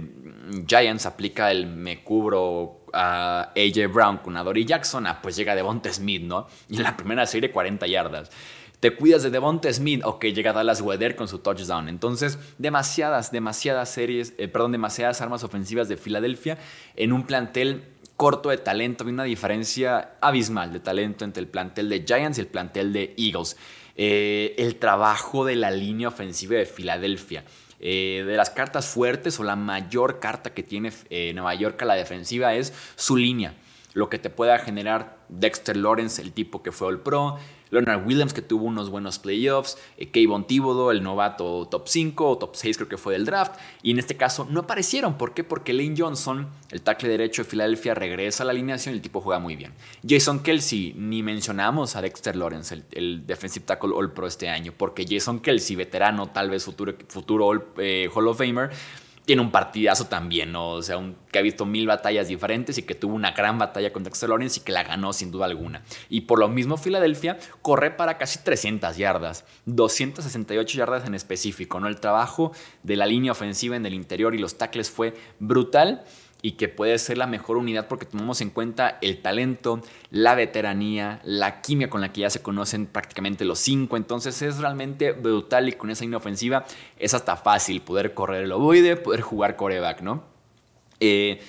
Giants 0.67 1.05
aplica 1.05 1.51
el 1.51 1.65
me 1.67 2.03
cubro 2.03 2.81
a 2.93 3.51
AJ 3.55 3.91
Brown 3.91 4.17
con 4.19 4.37
a 4.37 4.43
Dory 4.43 4.65
Jackson, 4.65 5.05
ah, 5.07 5.19
pues 5.21 5.35
llega 5.35 5.55
Devonta 5.55 5.91
Smith, 5.91 6.21
¿no? 6.21 6.47
Y 6.69 6.77
en 6.77 6.83
la 6.83 6.95
primera 6.95 7.25
serie 7.25 7.51
40 7.51 7.85
yardas. 7.87 8.31
Te 8.79 8.95
cuidas 8.95 9.23
de 9.23 9.29
Devonta 9.29 9.71
Smith, 9.71 10.01
ok, 10.03 10.25
llega 10.25 10.53
Dallas 10.53 10.81
Weather 10.81 11.15
con 11.15 11.27
su 11.27 11.39
touchdown. 11.39 11.87
Entonces, 11.87 12.37
demasiadas, 12.57 13.31
demasiadas 13.31 13.89
series, 13.89 14.33
eh, 14.37 14.47
perdón, 14.47 14.73
demasiadas 14.73 15.21
armas 15.21 15.43
ofensivas 15.43 15.87
de 15.87 15.97
Filadelfia 15.97 16.57
en 16.95 17.13
un 17.13 17.23
plantel 17.23 17.83
corto 18.17 18.49
de 18.49 18.57
talento. 18.57 19.05
Hay 19.05 19.11
una 19.11 19.23
diferencia 19.23 20.15
abismal 20.21 20.73
de 20.73 20.79
talento 20.79 21.25
entre 21.25 21.41
el 21.41 21.47
plantel 21.47 21.89
de 21.89 22.03
Giants 22.05 22.37
y 22.37 22.41
el 22.41 22.47
plantel 22.47 22.91
de 22.93 23.15
Eagles. 23.17 23.57
Eh, 23.95 24.55
el 24.57 24.75
trabajo 24.75 25.45
de 25.45 25.55
la 25.55 25.71
línea 25.71 26.09
ofensiva 26.09 26.57
de 26.57 26.65
Filadelfia. 26.65 27.45
Eh, 27.79 28.23
de 28.25 28.35
las 28.35 28.49
cartas 28.49 28.87
fuertes 28.87 29.39
o 29.39 29.43
la 29.43 29.55
mayor 29.55 30.19
carta 30.19 30.53
que 30.53 30.63
tiene 30.63 30.91
Nueva 31.33 31.53
York 31.55 31.81
a 31.81 31.85
la 31.85 31.95
defensiva 31.95 32.53
es 32.55 32.73
su 32.95 33.15
línea. 33.15 33.53
Lo 33.93 34.09
que 34.09 34.19
te 34.19 34.29
pueda 34.29 34.59
generar 34.59 35.17
Dexter 35.29 35.77
Lawrence, 35.77 36.21
el 36.21 36.33
tipo 36.33 36.61
que 36.61 36.73
fue 36.73 36.89
All 36.89 36.99
Pro, 36.99 37.37
Leonard 37.69 38.05
Williams, 38.05 38.33
que 38.33 38.41
tuvo 38.41 38.65
unos 38.65 38.89
buenos 38.89 39.19
playoffs, 39.19 39.77
eh, 39.97 40.09
Kayvon 40.09 40.47
Thibodeau, 40.47 40.91
el 40.91 41.03
novato 41.03 41.67
top 41.69 41.87
5 41.87 42.29
o 42.29 42.37
top 42.37 42.55
6 42.55 42.77
creo 42.77 42.89
que 42.89 42.97
fue 42.97 43.13
del 43.13 43.25
draft, 43.25 43.59
y 43.81 43.91
en 43.91 43.99
este 43.99 44.15
caso 44.17 44.47
no 44.49 44.61
aparecieron. 44.61 45.17
¿Por 45.17 45.33
qué? 45.33 45.43
Porque 45.43 45.73
Lane 45.73 45.95
Johnson, 45.97 46.47
el 46.71 46.81
tackle 46.81 47.09
derecho 47.09 47.43
de 47.43 47.49
Filadelfia, 47.49 47.93
regresa 47.93 48.43
a 48.43 48.45
la 48.45 48.51
alineación 48.51 48.93
y 48.93 48.97
el 48.97 49.01
tipo 49.01 49.21
juega 49.21 49.39
muy 49.39 49.55
bien. 49.55 49.73
Jason 50.07 50.39
Kelsey, 50.39 50.93
ni 50.97 51.23
mencionamos 51.23 51.95
a 51.95 52.01
Dexter 52.01 52.35
Lawrence, 52.35 52.83
el, 52.91 53.25
defensive 53.25 53.65
tackle 53.65 53.93
All 53.95 54.11
Pro 54.11 54.27
este 54.27 54.49
año, 54.49 54.73
porque 54.77 55.05
Jason 55.07 55.39
Kelsey, 55.39 55.75
veterano, 55.75 56.27
tal 56.27 56.49
vez 56.49 56.65
futuro, 56.65 56.93
futuro 57.07 57.73
eh, 57.77 58.09
Hall 58.13 58.27
of 58.27 58.37
Famer, 58.37 58.71
tiene 59.25 59.41
un 59.41 59.51
partidazo 59.51 60.05
también, 60.05 60.51
¿no? 60.51 60.69
O 60.69 60.81
sea, 60.81 60.97
un, 60.97 61.15
que 61.31 61.39
ha 61.39 61.41
visto 61.41 61.65
mil 61.65 61.87
batallas 61.87 62.27
diferentes 62.27 62.77
y 62.77 62.83
que 62.83 62.95
tuvo 62.95 63.15
una 63.15 63.31
gran 63.31 63.57
batalla 63.57 63.91
contra 63.91 64.11
Dexter 64.11 64.29
Lawrence 64.29 64.59
y 64.59 64.63
que 64.63 64.71
la 64.71 64.83
ganó 64.83 65.13
sin 65.13 65.31
duda 65.31 65.45
alguna. 65.45 65.83
Y 66.09 66.21
por 66.21 66.39
lo 66.39 66.47
mismo, 66.47 66.77
Filadelfia 66.77 67.37
corre 67.61 67.91
para 67.91 68.17
casi 68.17 68.39
300 68.39 68.95
yardas, 68.97 69.45
268 69.65 70.77
yardas 70.77 71.07
en 71.07 71.15
específico, 71.15 71.79
¿no? 71.79 71.87
El 71.87 71.99
trabajo 71.99 72.51
de 72.83 72.95
la 72.95 73.07
línea 73.07 73.31
ofensiva 73.31 73.75
en 73.75 73.85
el 73.85 73.93
interior 73.93 74.35
y 74.35 74.37
los 74.37 74.57
tackles 74.57 74.91
fue 74.91 75.15
brutal 75.39 76.03
y 76.45 76.51
que 76.51 76.69
puede 76.69 76.99
ser 76.99 77.17
la 77.17 77.25
mejor 77.25 77.57
unidad 77.57 77.87
porque 77.87 78.05
tomamos 78.05 78.39
en 78.39 78.51
cuenta 78.51 78.99
el 79.01 79.19
talento, 79.23 79.81
la 80.11 80.35
veteranía, 80.35 81.19
la 81.23 81.59
química 81.61 81.89
con 81.89 82.01
la 82.01 82.13
que 82.13 82.21
ya 82.21 82.29
se 82.29 82.43
conocen 82.43 82.85
prácticamente 82.85 83.45
los 83.45 83.57
cinco. 83.57 83.97
Entonces 83.97 84.39
es 84.43 84.59
realmente 84.59 85.11
brutal 85.13 85.67
y 85.69 85.71
con 85.71 85.89
esa 85.89 86.05
inofensiva 86.05 86.63
es 86.99 87.15
hasta 87.15 87.35
fácil 87.35 87.81
poder 87.81 88.13
correr 88.13 88.43
el 88.43 88.51
ovoide, 88.51 88.95
poder 88.95 89.21
jugar 89.21 89.55
coreback, 89.55 90.01
¿no? 90.01 90.23
Eh, 90.99 91.41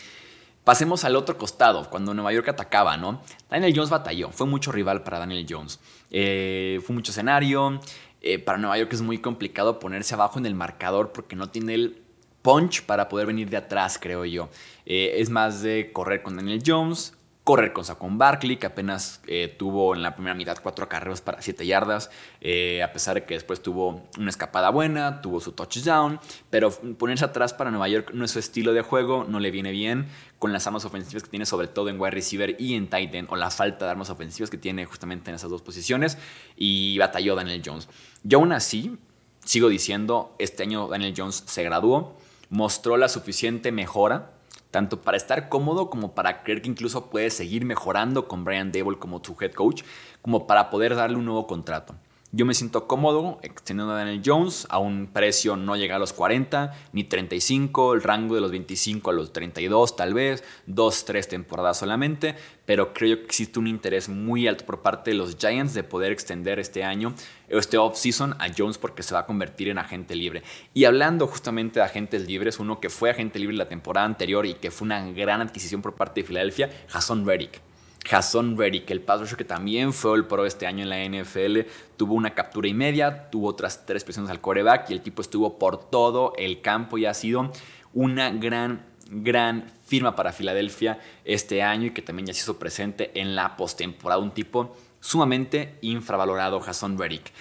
pasemos 0.64 1.04
al 1.04 1.14
otro 1.16 1.36
costado, 1.36 1.90
cuando 1.90 2.14
Nueva 2.14 2.32
York 2.32 2.48
atacaba, 2.48 2.96
¿no? 2.96 3.20
Daniel 3.50 3.74
Jones 3.76 3.90
batalló, 3.90 4.30
fue 4.30 4.46
mucho 4.46 4.72
rival 4.72 5.02
para 5.02 5.18
Daniel 5.18 5.44
Jones. 5.46 5.78
Eh, 6.10 6.80
fue 6.86 6.94
mucho 6.94 7.12
escenario. 7.12 7.82
Eh, 8.22 8.38
para 8.38 8.56
Nueva 8.56 8.78
York 8.78 8.94
es 8.94 9.02
muy 9.02 9.18
complicado 9.18 9.78
ponerse 9.78 10.14
abajo 10.14 10.38
en 10.38 10.46
el 10.46 10.54
marcador 10.54 11.12
porque 11.12 11.36
no 11.36 11.50
tiene 11.50 11.74
el 11.74 12.05
punch 12.46 12.82
para 12.82 13.08
poder 13.08 13.26
venir 13.26 13.50
de 13.50 13.56
atrás, 13.56 13.98
creo 14.00 14.24
yo. 14.24 14.48
Eh, 14.84 15.14
es 15.16 15.30
más 15.30 15.62
de 15.62 15.90
correr 15.92 16.22
con 16.22 16.36
Daniel 16.36 16.62
Jones, 16.64 17.12
correr 17.42 17.72
con 17.72 17.84
Saquon 17.84 18.18
Barkley, 18.18 18.56
que 18.56 18.66
apenas 18.66 19.20
eh, 19.26 19.52
tuvo 19.58 19.96
en 19.96 20.02
la 20.02 20.14
primera 20.14 20.32
mitad 20.32 20.56
cuatro 20.62 20.84
acarreos 20.84 21.20
para 21.20 21.42
siete 21.42 21.66
yardas, 21.66 22.08
eh, 22.40 22.84
a 22.84 22.92
pesar 22.92 23.16
de 23.16 23.24
que 23.24 23.34
después 23.34 23.62
tuvo 23.62 24.04
una 24.16 24.30
escapada 24.30 24.70
buena, 24.70 25.20
tuvo 25.22 25.40
su 25.40 25.52
touchdown, 25.52 26.20
pero 26.48 26.70
ponerse 26.70 27.24
atrás 27.24 27.52
para 27.52 27.72
Nueva 27.72 27.88
York 27.88 28.12
no 28.14 28.24
es 28.24 28.30
su 28.30 28.38
estilo 28.38 28.72
de 28.72 28.82
juego, 28.82 29.26
no 29.28 29.40
le 29.40 29.50
viene 29.50 29.72
bien 29.72 30.06
con 30.38 30.52
las 30.52 30.68
armas 30.68 30.84
ofensivas 30.84 31.24
que 31.24 31.30
tiene 31.30 31.46
sobre 31.46 31.66
todo 31.66 31.88
en 31.88 32.00
wide 32.00 32.12
receiver 32.12 32.54
y 32.60 32.74
en 32.74 32.86
tight 32.88 33.12
end, 33.12 33.28
o 33.28 33.34
la 33.34 33.50
falta 33.50 33.86
de 33.86 33.90
armas 33.90 34.08
ofensivas 34.10 34.50
que 34.50 34.58
tiene 34.58 34.84
justamente 34.84 35.32
en 35.32 35.34
esas 35.34 35.50
dos 35.50 35.62
posiciones, 35.62 36.16
y 36.56 36.96
batalló 36.98 37.34
Daniel 37.34 37.60
Jones. 37.64 37.88
Yo 38.22 38.38
aún 38.38 38.52
así, 38.52 38.96
sigo 39.44 39.68
diciendo, 39.68 40.36
este 40.38 40.62
año 40.62 40.86
Daniel 40.86 41.12
Jones 41.16 41.42
se 41.44 41.64
graduó, 41.64 42.16
mostró 42.50 42.96
la 42.96 43.08
suficiente 43.08 43.72
mejora, 43.72 44.30
tanto 44.70 45.00
para 45.00 45.16
estar 45.16 45.48
cómodo 45.48 45.90
como 45.90 46.14
para 46.14 46.42
creer 46.42 46.62
que 46.62 46.68
incluso 46.68 47.06
puede 47.06 47.30
seguir 47.30 47.64
mejorando 47.64 48.28
con 48.28 48.44
Brian 48.44 48.72
Dable 48.72 48.98
como 48.98 49.22
tu 49.22 49.36
head 49.40 49.52
coach, 49.52 49.82
como 50.22 50.46
para 50.46 50.70
poder 50.70 50.94
darle 50.94 51.16
un 51.16 51.24
nuevo 51.24 51.46
contrato. 51.46 51.94
Yo 52.32 52.44
me 52.44 52.54
siento 52.54 52.88
cómodo 52.88 53.38
extendiendo 53.42 53.92
a 53.92 53.98
Daniel 53.98 54.20
Jones 54.24 54.66
a 54.68 54.78
un 54.78 55.06
precio 55.12 55.56
no 55.56 55.76
llega 55.76 55.94
a 55.94 55.98
los 56.00 56.12
40 56.12 56.74
ni 56.92 57.04
35, 57.04 57.94
el 57.94 58.02
rango 58.02 58.34
de 58.34 58.40
los 58.40 58.50
25 58.50 59.10
a 59.10 59.12
los 59.12 59.32
32 59.32 59.94
tal 59.94 60.12
vez, 60.12 60.42
dos, 60.66 61.04
tres 61.04 61.28
temporadas 61.28 61.78
solamente, 61.78 62.34
pero 62.64 62.92
creo 62.92 63.18
que 63.18 63.26
existe 63.26 63.60
un 63.60 63.68
interés 63.68 64.08
muy 64.08 64.48
alto 64.48 64.66
por 64.66 64.82
parte 64.82 65.12
de 65.12 65.16
los 65.16 65.36
Giants 65.36 65.72
de 65.72 65.84
poder 65.84 66.10
extender 66.10 66.58
este 66.58 66.82
año, 66.82 67.14
este 67.48 67.78
off-season 67.78 68.34
a 68.40 68.48
Jones 68.54 68.76
porque 68.76 69.04
se 69.04 69.14
va 69.14 69.20
a 69.20 69.26
convertir 69.26 69.68
en 69.68 69.78
agente 69.78 70.16
libre. 70.16 70.42
Y 70.74 70.84
hablando 70.84 71.28
justamente 71.28 71.78
de 71.78 71.86
agentes 71.86 72.26
libres, 72.26 72.58
uno 72.58 72.80
que 72.80 72.90
fue 72.90 73.10
agente 73.10 73.38
libre 73.38 73.56
la 73.56 73.68
temporada 73.68 74.04
anterior 74.04 74.46
y 74.46 74.54
que 74.54 74.72
fue 74.72 74.86
una 74.86 75.08
gran 75.12 75.42
adquisición 75.42 75.80
por 75.80 75.94
parte 75.94 76.22
de 76.22 76.26
Filadelfia, 76.26 76.70
Jason 76.88 77.24
Reddick. 77.24 77.65
Jason 78.08 78.56
Reddick, 78.56 78.90
el 78.90 79.00
pass 79.00 79.20
rusher 79.20 79.36
que 79.36 79.44
también 79.44 79.92
fue 79.92 80.16
el 80.16 80.26
pro 80.26 80.46
este 80.46 80.66
año 80.66 80.84
en 80.84 80.90
la 80.90 81.04
NFL, 81.04 81.68
tuvo 81.96 82.14
una 82.14 82.34
captura 82.34 82.68
y 82.68 82.74
media, 82.74 83.28
tuvo 83.30 83.48
otras 83.48 83.84
tres 83.84 84.04
presiones 84.04 84.30
al 84.30 84.40
coreback 84.40 84.90
y 84.90 84.92
el 84.92 85.00
tipo 85.00 85.22
estuvo 85.22 85.58
por 85.58 85.90
todo 85.90 86.32
el 86.36 86.60
campo 86.60 86.98
y 86.98 87.06
ha 87.06 87.14
sido 87.14 87.50
una 87.92 88.30
gran, 88.30 88.84
gran 89.10 89.72
firma 89.86 90.14
para 90.14 90.32
Filadelfia 90.32 91.00
este 91.24 91.62
año 91.62 91.86
y 91.86 91.90
que 91.90 92.02
también 92.02 92.26
ya 92.26 92.34
se 92.34 92.40
hizo 92.40 92.58
presente 92.58 93.10
en 93.18 93.34
la 93.34 93.56
postemporada. 93.56 94.20
Un 94.20 94.32
tipo 94.32 94.76
sumamente 95.00 95.78
infravalorado, 95.82 96.60
Jason 96.60 96.98
Reddick. 96.98 97.32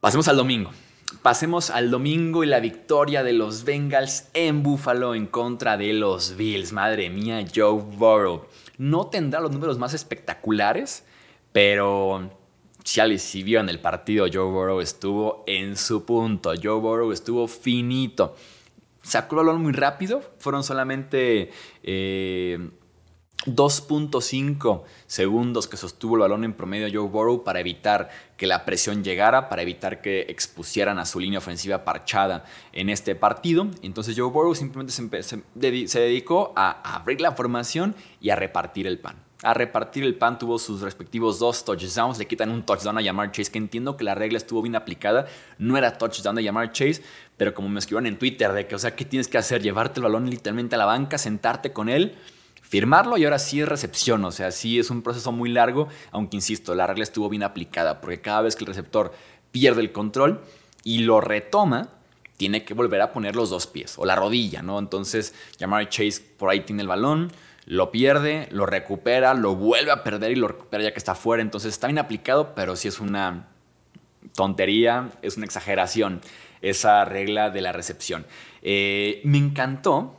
Pasemos 0.00 0.28
al 0.28 0.36
domingo. 0.36 0.70
Pasemos 1.22 1.70
al 1.70 1.90
domingo 1.90 2.44
y 2.44 2.46
la 2.46 2.60
victoria 2.60 3.22
de 3.22 3.32
los 3.32 3.64
Bengals 3.64 4.28
en 4.32 4.62
Buffalo 4.62 5.14
en 5.14 5.26
contra 5.26 5.76
de 5.76 5.92
los 5.92 6.36
Bills. 6.36 6.72
Madre 6.72 7.10
mía, 7.10 7.44
Joe 7.52 7.82
Burrow. 7.82 8.46
No 8.80 9.08
tendrá 9.08 9.40
los 9.40 9.52
números 9.52 9.78
más 9.78 9.92
espectaculares, 9.92 11.04
pero 11.52 12.30
si, 12.82 13.18
si 13.18 13.42
vieron 13.42 13.68
el 13.68 13.78
partido, 13.78 14.24
Joe 14.32 14.50
Burrow 14.50 14.80
estuvo 14.80 15.44
en 15.46 15.76
su 15.76 16.06
punto. 16.06 16.54
Joe 16.54 16.80
Burrow 16.80 17.12
estuvo 17.12 17.46
finito. 17.46 18.34
Sacó 19.02 19.38
el 19.38 19.46
balón 19.46 19.60
muy 19.60 19.72
rápido. 19.72 20.22
Fueron 20.38 20.64
solamente 20.64 21.50
eh, 21.82 22.70
2.5 23.46 24.82
segundos 25.06 25.66
que 25.66 25.78
sostuvo 25.78 26.16
el 26.16 26.20
balón 26.20 26.44
en 26.44 26.52
promedio 26.52 26.88
Joe 26.92 27.10
Burrow 27.10 27.42
para 27.42 27.60
evitar 27.60 28.10
que 28.36 28.46
la 28.46 28.66
presión 28.66 29.02
llegara, 29.02 29.48
para 29.48 29.62
evitar 29.62 30.02
que 30.02 30.26
expusieran 30.28 30.98
a 30.98 31.06
su 31.06 31.20
línea 31.20 31.38
ofensiva 31.38 31.84
parchada 31.84 32.44
en 32.72 32.90
este 32.90 33.14
partido. 33.14 33.66
Entonces 33.82 34.14
Joe 34.18 34.30
Burrow 34.30 34.54
simplemente 34.54 34.92
se, 34.92 35.42
dedicó 35.54 36.52
a 36.54 36.96
abrir 36.96 37.20
la 37.22 37.32
formación 37.32 37.94
y 38.20 38.28
a 38.28 38.36
repartir 38.36 38.86
el 38.86 38.98
pan. 38.98 39.16
A 39.42 39.54
repartir 39.54 40.04
el 40.04 40.16
pan 40.16 40.38
tuvo 40.38 40.58
sus 40.58 40.82
respectivos 40.82 41.38
dos 41.38 41.64
touchdowns, 41.64 42.18
le 42.18 42.26
quitan 42.26 42.50
un 42.50 42.62
touchdown 42.62 42.98
a 42.98 43.00
Yamar 43.00 43.32
Chase, 43.32 43.50
que 43.50 43.56
entiendo 43.56 43.96
que 43.96 44.04
la 44.04 44.14
regla 44.14 44.36
estuvo 44.36 44.60
bien 44.60 44.76
aplicada, 44.76 45.26
no 45.56 45.78
era 45.78 45.96
touchdown 45.96 46.36
de 46.36 46.42
Yamar 46.42 46.72
Chase, 46.72 47.02
pero 47.38 47.54
como 47.54 47.70
me 47.70 47.78
escribieron 47.78 48.06
en 48.06 48.18
Twitter 48.18 48.52
de 48.52 48.66
que, 48.66 48.74
o 48.74 48.78
sea, 48.78 48.94
¿qué 48.94 49.06
tienes 49.06 49.28
que 49.28 49.38
hacer? 49.38 49.62
Llevarte 49.62 49.98
el 49.98 50.04
balón 50.04 50.28
literalmente 50.28 50.74
a 50.74 50.78
la 50.78 50.84
banca, 50.84 51.16
sentarte 51.16 51.72
con 51.72 51.88
él 51.88 52.18
firmarlo 52.70 53.18
y 53.18 53.24
ahora 53.24 53.40
sí 53.40 53.60
es 53.60 53.68
recepción. 53.68 54.24
O 54.24 54.30
sea, 54.30 54.52
sí 54.52 54.78
es 54.78 54.90
un 54.90 55.02
proceso 55.02 55.32
muy 55.32 55.50
largo, 55.50 55.88
aunque 56.12 56.36
insisto, 56.36 56.74
la 56.76 56.86
regla 56.86 57.02
estuvo 57.02 57.28
bien 57.28 57.42
aplicada, 57.42 58.00
porque 58.00 58.20
cada 58.20 58.42
vez 58.42 58.54
que 58.54 58.62
el 58.62 58.68
receptor 58.68 59.12
pierde 59.50 59.80
el 59.80 59.90
control 59.90 60.40
y 60.84 60.98
lo 61.00 61.20
retoma, 61.20 61.88
tiene 62.36 62.64
que 62.64 62.72
volver 62.72 63.00
a 63.00 63.12
poner 63.12 63.34
los 63.34 63.50
dos 63.50 63.66
pies 63.66 63.98
o 63.98 64.06
la 64.06 64.14
rodilla, 64.14 64.62
¿no? 64.62 64.78
Entonces, 64.78 65.34
Jamar 65.58 65.88
Chase 65.88 66.22
por 66.38 66.48
ahí 66.48 66.60
tiene 66.60 66.82
el 66.82 66.88
balón, 66.88 67.32
lo 67.66 67.90
pierde, 67.90 68.48
lo 68.52 68.66
recupera, 68.66 69.34
lo 69.34 69.56
vuelve 69.56 69.90
a 69.90 70.04
perder 70.04 70.30
y 70.30 70.36
lo 70.36 70.46
recupera 70.46 70.84
ya 70.84 70.92
que 70.92 70.98
está 70.98 71.16
fuera. 71.16 71.42
Entonces, 71.42 71.72
está 71.72 71.88
bien 71.88 71.98
aplicado, 71.98 72.54
pero 72.54 72.76
sí 72.76 72.86
es 72.86 73.00
una 73.00 73.48
tontería, 74.36 75.10
es 75.22 75.36
una 75.36 75.44
exageración 75.44 76.20
esa 76.62 77.04
regla 77.04 77.50
de 77.50 77.62
la 77.62 77.72
recepción. 77.72 78.26
Eh, 78.62 79.20
me 79.24 79.38
encantó, 79.38 80.14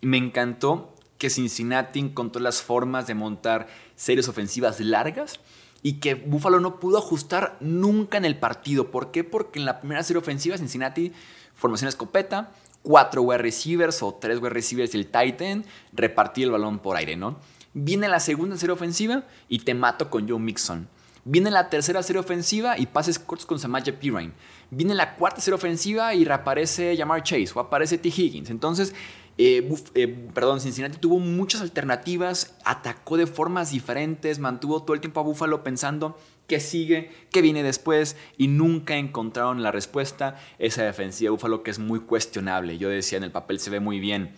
me 0.00 0.16
encantó 0.16 0.94
que 1.18 1.30
Cincinnati 1.30 1.98
encontró 1.98 2.40
las 2.40 2.62
formas 2.62 3.06
de 3.06 3.14
montar 3.14 3.66
series 3.96 4.28
ofensivas 4.28 4.80
largas 4.80 5.40
y 5.82 5.94
que 5.94 6.14
Buffalo 6.14 6.60
no 6.60 6.80
pudo 6.80 6.98
ajustar 6.98 7.56
nunca 7.60 8.18
en 8.18 8.24
el 8.24 8.38
partido. 8.38 8.90
¿Por 8.90 9.10
qué? 9.10 9.24
Porque 9.24 9.58
en 9.58 9.64
la 9.64 9.80
primera 9.80 10.02
serie 10.02 10.20
ofensiva 10.20 10.56
Cincinnati, 10.56 11.12
formación 11.54 11.88
escopeta, 11.88 12.52
cuatro 12.82 13.22
wide 13.22 13.38
receivers 13.38 14.02
o 14.02 14.14
tres 14.14 14.38
wide 14.38 14.50
receivers 14.50 14.94
y 14.94 14.98
el 14.98 15.06
Titan, 15.06 15.64
repartí 15.92 16.42
el 16.42 16.50
balón 16.50 16.78
por 16.78 16.96
aire, 16.96 17.16
¿no? 17.16 17.38
Viene 17.74 18.08
la 18.08 18.20
segunda 18.20 18.56
serie 18.56 18.72
ofensiva 18.72 19.24
y 19.48 19.60
te 19.60 19.74
mato 19.74 20.10
con 20.10 20.28
Joe 20.28 20.38
Mixon. 20.38 20.88
Viene 21.24 21.50
la 21.50 21.68
tercera 21.68 22.02
serie 22.02 22.20
ofensiva 22.20 22.78
y 22.78 22.86
pases 22.86 23.18
cortos 23.18 23.44
con 23.44 23.58
Samaje 23.58 23.92
Pirine. 23.92 24.32
Viene 24.70 24.94
la 24.94 25.14
cuarta 25.14 25.40
serie 25.40 25.56
ofensiva 25.56 26.14
y 26.14 26.24
reaparece 26.24 26.96
Jamar 26.96 27.22
Chase 27.22 27.50
o 27.54 27.60
aparece 27.60 27.98
T. 27.98 28.08
Higgins. 28.08 28.48
Entonces, 28.48 28.94
eh, 29.38 29.68
eh, 29.94 30.08
perdón, 30.34 30.60
Cincinnati 30.60 30.98
tuvo 30.98 31.20
muchas 31.20 31.60
alternativas, 31.60 32.56
atacó 32.64 33.16
de 33.16 33.28
formas 33.28 33.70
diferentes, 33.70 34.40
mantuvo 34.40 34.82
todo 34.82 34.94
el 34.94 35.00
tiempo 35.00 35.20
a 35.20 35.22
Buffalo 35.22 35.62
pensando 35.62 36.18
qué 36.48 36.58
sigue, 36.58 37.12
qué 37.30 37.40
viene 37.40 37.62
después 37.62 38.16
y 38.36 38.48
nunca 38.48 38.96
encontraron 38.96 39.62
la 39.62 39.70
respuesta. 39.70 40.40
Esa 40.58 40.82
defensiva 40.82 41.28
de 41.28 41.30
Buffalo 41.30 41.62
que 41.62 41.70
es 41.70 41.78
muy 41.78 42.00
cuestionable. 42.00 42.78
Yo 42.78 42.88
decía 42.88 43.18
en 43.18 43.24
el 43.24 43.30
papel 43.30 43.60
se 43.60 43.70
ve 43.70 43.78
muy 43.78 44.00
bien 44.00 44.34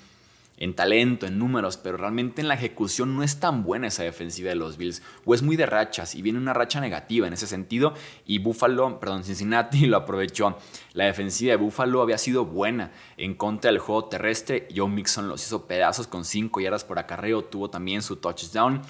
en 0.61 0.75
talento, 0.75 1.27
en 1.27 1.39
números, 1.39 1.79
pero 1.79 1.97
realmente 1.97 2.43
en 2.43 2.49
la 2.49 2.55
ejecución 2.55 3.17
no 3.17 3.23
es 3.23 3.41
tan 3.41 3.65
buena 3.65 3.89
esa 3.89 4.03
defensiva 4.03 4.51
de 4.51 4.57
los 4.57 4.77
Bills, 4.77 5.03
o 5.25 5.35
es 5.35 5.43
muy 5.43 5.57
de 5.57 5.65
rachas 5.65 6.15
y 6.15 6.23
viene 6.23 6.39
una 6.39 6.53
racha 6.53 6.81
negativa 6.81 7.27
en 7.27 7.33
ese 7.33 7.47
sentido 7.47 7.95
y 8.27 8.39
Buffalo, 8.39 9.01
perdón, 9.01 9.25
Cincinnati 9.25 9.87
lo 9.87 9.97
aprovechó. 9.97 10.59
La 10.93 11.07
defensiva 11.07 11.53
de 11.53 11.57
Buffalo 11.57 12.03
había 12.03 12.19
sido 12.19 12.45
buena 12.45 12.93
en 13.17 13.35
contra 13.35 13.71
del 13.71 13.81
juego 13.81 14.05
terrestre, 14.05 14.69
Joe 14.75 14.89
Mixon 14.89 15.29
los 15.29 15.45
hizo 15.45 15.67
pedazos 15.67 16.07
con 16.07 16.27
5 16.27 16.61
yardas 16.61 16.85
por 16.85 16.99
acarreo, 16.99 17.43
tuvo 17.45 17.71
también 17.71 18.03
su 18.03 18.17
touchdown 18.17 18.83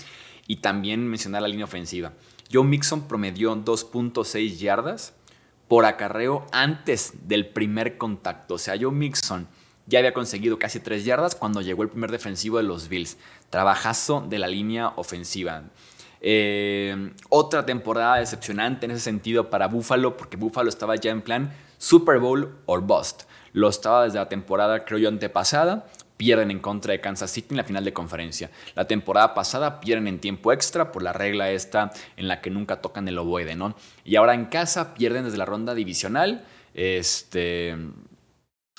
y 0.48 0.56
también 0.56 1.06
mencionar 1.06 1.42
la 1.42 1.48
línea 1.48 1.66
ofensiva. 1.66 2.12
Joe 2.52 2.64
Mixon 2.64 3.06
promedió 3.06 3.54
2.6 3.54 4.58
yardas 4.58 5.14
por 5.68 5.84
acarreo 5.84 6.46
antes 6.50 7.28
del 7.28 7.46
primer 7.46 7.96
contacto, 7.96 8.54
o 8.54 8.58
sea, 8.58 8.74
Joe 8.76 8.90
Mixon 8.90 9.46
ya 9.90 9.98
había 9.98 10.14
conseguido 10.14 10.58
casi 10.58 10.80
3 10.80 11.04
yardas 11.04 11.34
cuando 11.34 11.60
llegó 11.60 11.82
el 11.82 11.90
primer 11.90 12.10
defensivo 12.10 12.56
de 12.56 12.62
los 12.62 12.88
Bills. 12.88 13.18
Trabajazo 13.50 14.24
de 14.26 14.38
la 14.38 14.46
línea 14.46 14.92
ofensiva. 14.96 15.64
Eh, 16.22 17.12
otra 17.28 17.66
temporada 17.66 18.16
decepcionante 18.16 18.86
en 18.86 18.92
ese 18.92 19.00
sentido 19.00 19.50
para 19.50 19.66
Buffalo, 19.66 20.16
porque 20.16 20.36
Buffalo 20.36 20.68
estaba 20.68 20.94
ya 20.96 21.10
en 21.10 21.22
plan 21.22 21.52
Super 21.76 22.18
Bowl 22.18 22.56
or 22.66 22.82
Bust. 22.82 23.22
Lo 23.52 23.68
estaba 23.68 24.04
desde 24.04 24.18
la 24.18 24.28
temporada, 24.28 24.84
creo 24.84 24.98
yo, 24.98 25.08
antepasada. 25.08 25.86
Pierden 26.16 26.50
en 26.50 26.60
contra 26.60 26.92
de 26.92 27.00
Kansas 27.00 27.30
City 27.30 27.48
en 27.50 27.56
la 27.56 27.64
final 27.64 27.84
de 27.84 27.92
conferencia. 27.92 28.50
La 28.76 28.86
temporada 28.86 29.34
pasada 29.34 29.80
pierden 29.80 30.06
en 30.06 30.20
tiempo 30.20 30.52
extra 30.52 30.92
por 30.92 31.02
la 31.02 31.14
regla 31.14 31.50
esta 31.50 31.90
en 32.16 32.28
la 32.28 32.40
que 32.40 32.50
nunca 32.50 32.80
tocan 32.80 33.08
el 33.08 33.18
ovoide, 33.18 33.56
¿no? 33.56 33.74
Y 34.04 34.16
ahora 34.16 34.34
en 34.34 34.44
casa 34.44 34.94
pierden 34.94 35.24
desde 35.24 35.38
la 35.38 35.46
ronda 35.46 35.74
divisional 35.74 36.44
este, 36.74 37.76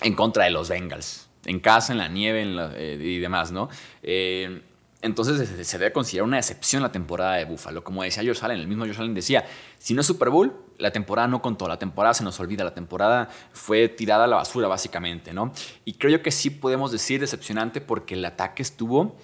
en 0.02 0.16
contra 0.16 0.46
de 0.46 0.52
los 0.52 0.70
Bengals. 0.70 1.28
En 1.46 1.60
casa, 1.60 1.94
en 1.94 2.00
la 2.00 2.08
nieve 2.08 2.44
eh, 2.76 3.00
y 3.02 3.20
demás, 3.20 3.52
¿no? 3.52 3.70
Eh, 4.04 4.62
entonces 5.02 5.68
se 5.68 5.80
debe 5.80 5.92
considerar 5.92 6.28
una 6.28 6.38
excepción 6.38 6.84
la 6.84 6.92
temporada 6.92 7.36
de 7.36 7.46
Buffalo. 7.46 7.84
Como 7.84 8.04
decía 8.04 8.22
George 8.22 8.46
Allen, 8.46 8.60
el 8.60 8.68
mismo 8.68 8.84
George 8.84 9.02
Allen 9.02 9.16
decía, 9.16 9.46
si 9.80 9.96
no 9.96 10.02
es 10.02 10.08
Super 10.08 10.30
Bowl, 10.30 10.54
la 10.78 10.92
temporada 10.92 11.28
no 11.28 11.42
contó, 11.42 11.68
la 11.68 11.80
temporada 11.80 12.14
se 12.14 12.24
nos 12.24 12.40
olvida, 12.40 12.64
la 12.64 12.74
temporada 12.74 13.30
fue 13.52 13.88
tirada 13.88 14.26
a 14.26 14.28
la 14.28 14.36
basura 14.36 14.68
básicamente, 14.68 15.34
¿no? 15.34 15.54
Y 15.86 15.94
creo 15.94 16.22
que 16.22 16.32
sí 16.32 16.52
podemos 16.52 16.92
decir 16.92 17.20
decepcionante 17.20 17.82
porque 17.82 18.14
el 18.14 18.24
ataque 18.24 18.62
estuvo 18.62 19.18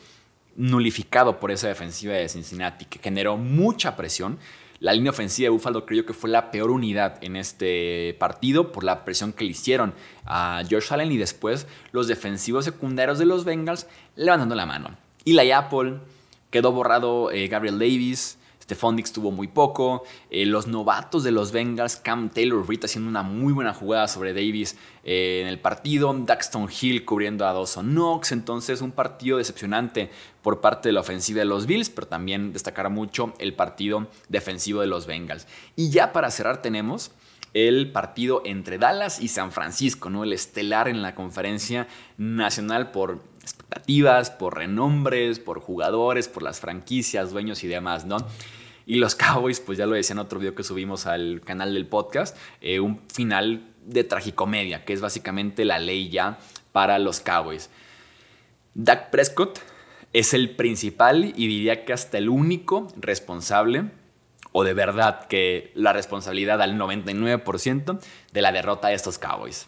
nulificado 0.55 1.39
por 1.39 1.51
esa 1.51 1.67
defensiva 1.67 2.15
de 2.15 2.27
Cincinnati, 2.27 2.85
que 2.85 2.99
generó 2.99 3.37
mucha 3.37 3.95
presión. 3.95 4.39
La 4.79 4.93
línea 4.93 5.11
ofensiva 5.11 5.45
de 5.45 5.49
Buffalo 5.49 5.85
creo 5.85 6.05
que 6.05 6.13
fue 6.13 6.29
la 6.29 6.51
peor 6.51 6.69
unidad 6.69 7.17
en 7.21 7.35
este 7.35 8.15
partido 8.19 8.71
por 8.71 8.83
la 8.83 9.05
presión 9.05 9.33
que 9.33 9.43
le 9.43 9.51
hicieron 9.51 9.93
a 10.25 10.61
George 10.67 10.93
Allen 10.93 11.11
y 11.11 11.17
después 11.17 11.67
los 11.91 12.07
defensivos 12.07 12.65
secundarios 12.65 13.17
de 13.17 13.25
los 13.25 13.43
Bengals 13.43 13.87
levantando 14.15 14.55
la 14.55 14.65
mano. 14.65 14.95
Eli 15.25 15.51
Apple, 15.51 15.97
quedó 16.51 16.71
borrado 16.71 17.31
eh, 17.31 17.47
Gabriel 17.47 17.79
Davis, 17.79 18.36
Stephon 18.67 19.01
tuvo 19.01 19.31
muy 19.31 19.47
poco. 19.47 20.03
Eh, 20.29 20.45
los 20.45 20.67
novatos 20.67 21.23
de 21.23 21.31
los 21.31 21.53
Bengals, 21.53 21.95
Cam 21.95 22.29
Taylor 22.29 22.67
Reed 22.67 22.83
haciendo 22.83 23.09
una 23.09 23.23
muy 23.23 23.53
buena 23.53 23.73
jugada 23.73 24.09
sobre 24.09 24.33
Davis 24.33 24.77
eh, 25.05 25.39
en 25.41 25.47
el 25.47 25.57
partido. 25.57 26.13
Daxton 26.13 26.67
Hill 26.69 27.05
cubriendo 27.05 27.47
a 27.47 27.53
Dawson 27.53 27.91
Knox. 27.91 28.33
Entonces, 28.33 28.81
un 28.81 28.91
partido 28.91 29.37
decepcionante 29.37 30.11
por 30.41 30.59
parte 30.59 30.89
de 30.89 30.93
la 30.93 30.99
ofensiva 30.99 31.39
de 31.39 31.45
los 31.45 31.65
Bills, 31.65 31.89
pero 31.89 32.07
también 32.07 32.51
destacar 32.51 32.89
mucho 32.89 33.33
el 33.39 33.53
partido 33.53 34.07
defensivo 34.27 34.81
de 34.81 34.87
los 34.87 35.07
Bengals. 35.07 35.47
Y 35.77 35.89
ya 35.89 36.11
para 36.11 36.29
cerrar, 36.29 36.61
tenemos 36.61 37.11
el 37.53 37.93
partido 37.93 38.41
entre 38.43 38.77
Dallas 38.77 39.21
y 39.21 39.29
San 39.29 39.53
Francisco, 39.53 40.09
¿no? 40.09 40.25
El 40.25 40.33
estelar 40.33 40.89
en 40.89 41.01
la 41.01 41.15
conferencia 41.15 41.87
nacional 42.17 42.91
por 42.91 43.21
por 44.37 44.57
renombres, 44.57 45.39
por 45.39 45.59
jugadores, 45.59 46.27
por 46.27 46.43
las 46.43 46.59
franquicias, 46.59 47.31
dueños 47.31 47.63
y 47.63 47.67
demás, 47.67 48.05
¿no? 48.05 48.17
Y 48.85 48.95
los 48.95 49.15
Cowboys, 49.15 49.59
pues 49.59 49.77
ya 49.77 49.85
lo 49.85 49.95
decía 49.95 50.13
en 50.13 50.19
otro 50.19 50.39
video 50.39 50.55
que 50.55 50.63
subimos 50.63 51.07
al 51.07 51.41
canal 51.41 51.73
del 51.73 51.87
podcast, 51.87 52.37
eh, 52.61 52.79
un 52.79 53.01
final 53.09 53.73
de 53.85 54.03
tragicomedia, 54.03 54.85
que 54.85 54.93
es 54.93 55.01
básicamente 55.01 55.65
la 55.65 55.79
ley 55.79 56.09
ya 56.09 56.39
para 56.71 56.97
los 56.99 57.19
Cowboys. 57.19 57.69
Dak 58.73 59.09
Prescott 59.09 59.59
es 60.13 60.33
el 60.33 60.55
principal 60.55 61.33
y 61.35 61.47
diría 61.47 61.83
que 61.83 61.93
hasta 61.93 62.17
el 62.17 62.29
único 62.29 62.87
responsable, 62.95 63.91
o 64.51 64.63
de 64.63 64.73
verdad 64.73 65.27
que 65.27 65.71
la 65.75 65.93
responsabilidad 65.93 66.61
al 66.61 66.77
99% 66.77 67.99
de 68.31 68.41
la 68.41 68.51
derrota 68.51 68.87
de 68.87 68.93
estos 68.93 69.17
Cowboys. 69.17 69.67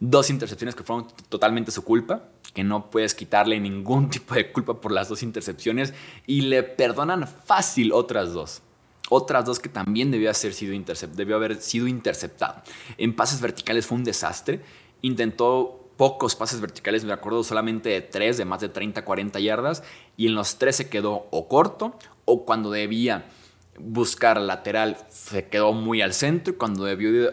Dos 0.00 0.30
intercepciones 0.30 0.74
que 0.74 0.82
fueron 0.82 1.08
totalmente 1.28 1.70
su 1.70 1.82
culpa, 1.84 2.28
que 2.56 2.64
no 2.64 2.90
puedes 2.90 3.14
quitarle 3.14 3.60
ningún 3.60 4.08
tipo 4.10 4.34
de 4.34 4.50
culpa 4.50 4.80
por 4.80 4.90
las 4.90 5.10
dos 5.10 5.22
intercepciones 5.22 5.92
y 6.26 6.40
le 6.40 6.62
perdonan 6.62 7.28
fácil 7.28 7.92
otras 7.92 8.32
dos. 8.32 8.62
Otras 9.10 9.44
dos 9.44 9.60
que 9.60 9.68
también 9.68 10.10
debió, 10.10 10.30
haber 10.30 10.54
sido, 10.54 10.74
debió 11.14 11.36
haber 11.36 11.60
sido 11.60 11.86
interceptado. 11.86 12.62
En 12.96 13.14
pases 13.14 13.42
verticales 13.42 13.86
fue 13.86 13.98
un 13.98 14.04
desastre. 14.04 14.62
Intentó 15.02 15.90
pocos 15.98 16.34
pases 16.34 16.60
verticales, 16.60 17.04
me 17.04 17.12
acuerdo 17.12 17.44
solamente 17.44 17.90
de 17.90 18.00
tres 18.00 18.38
de 18.38 18.46
más 18.46 18.62
de 18.62 18.70
30, 18.70 19.04
40 19.04 19.38
yardas. 19.38 19.84
Y 20.16 20.26
en 20.26 20.34
los 20.34 20.56
tres 20.56 20.76
se 20.76 20.88
quedó 20.88 21.28
o 21.30 21.48
corto 21.48 21.98
o 22.24 22.46
cuando 22.46 22.70
debía 22.70 23.26
buscar 23.78 24.40
lateral 24.40 24.96
se 25.08 25.48
quedó 25.48 25.72
muy 25.72 26.02
al 26.02 26.12
centro 26.12 26.54
y 26.54 26.56
cuando 26.56 26.84
debió, 26.84 27.32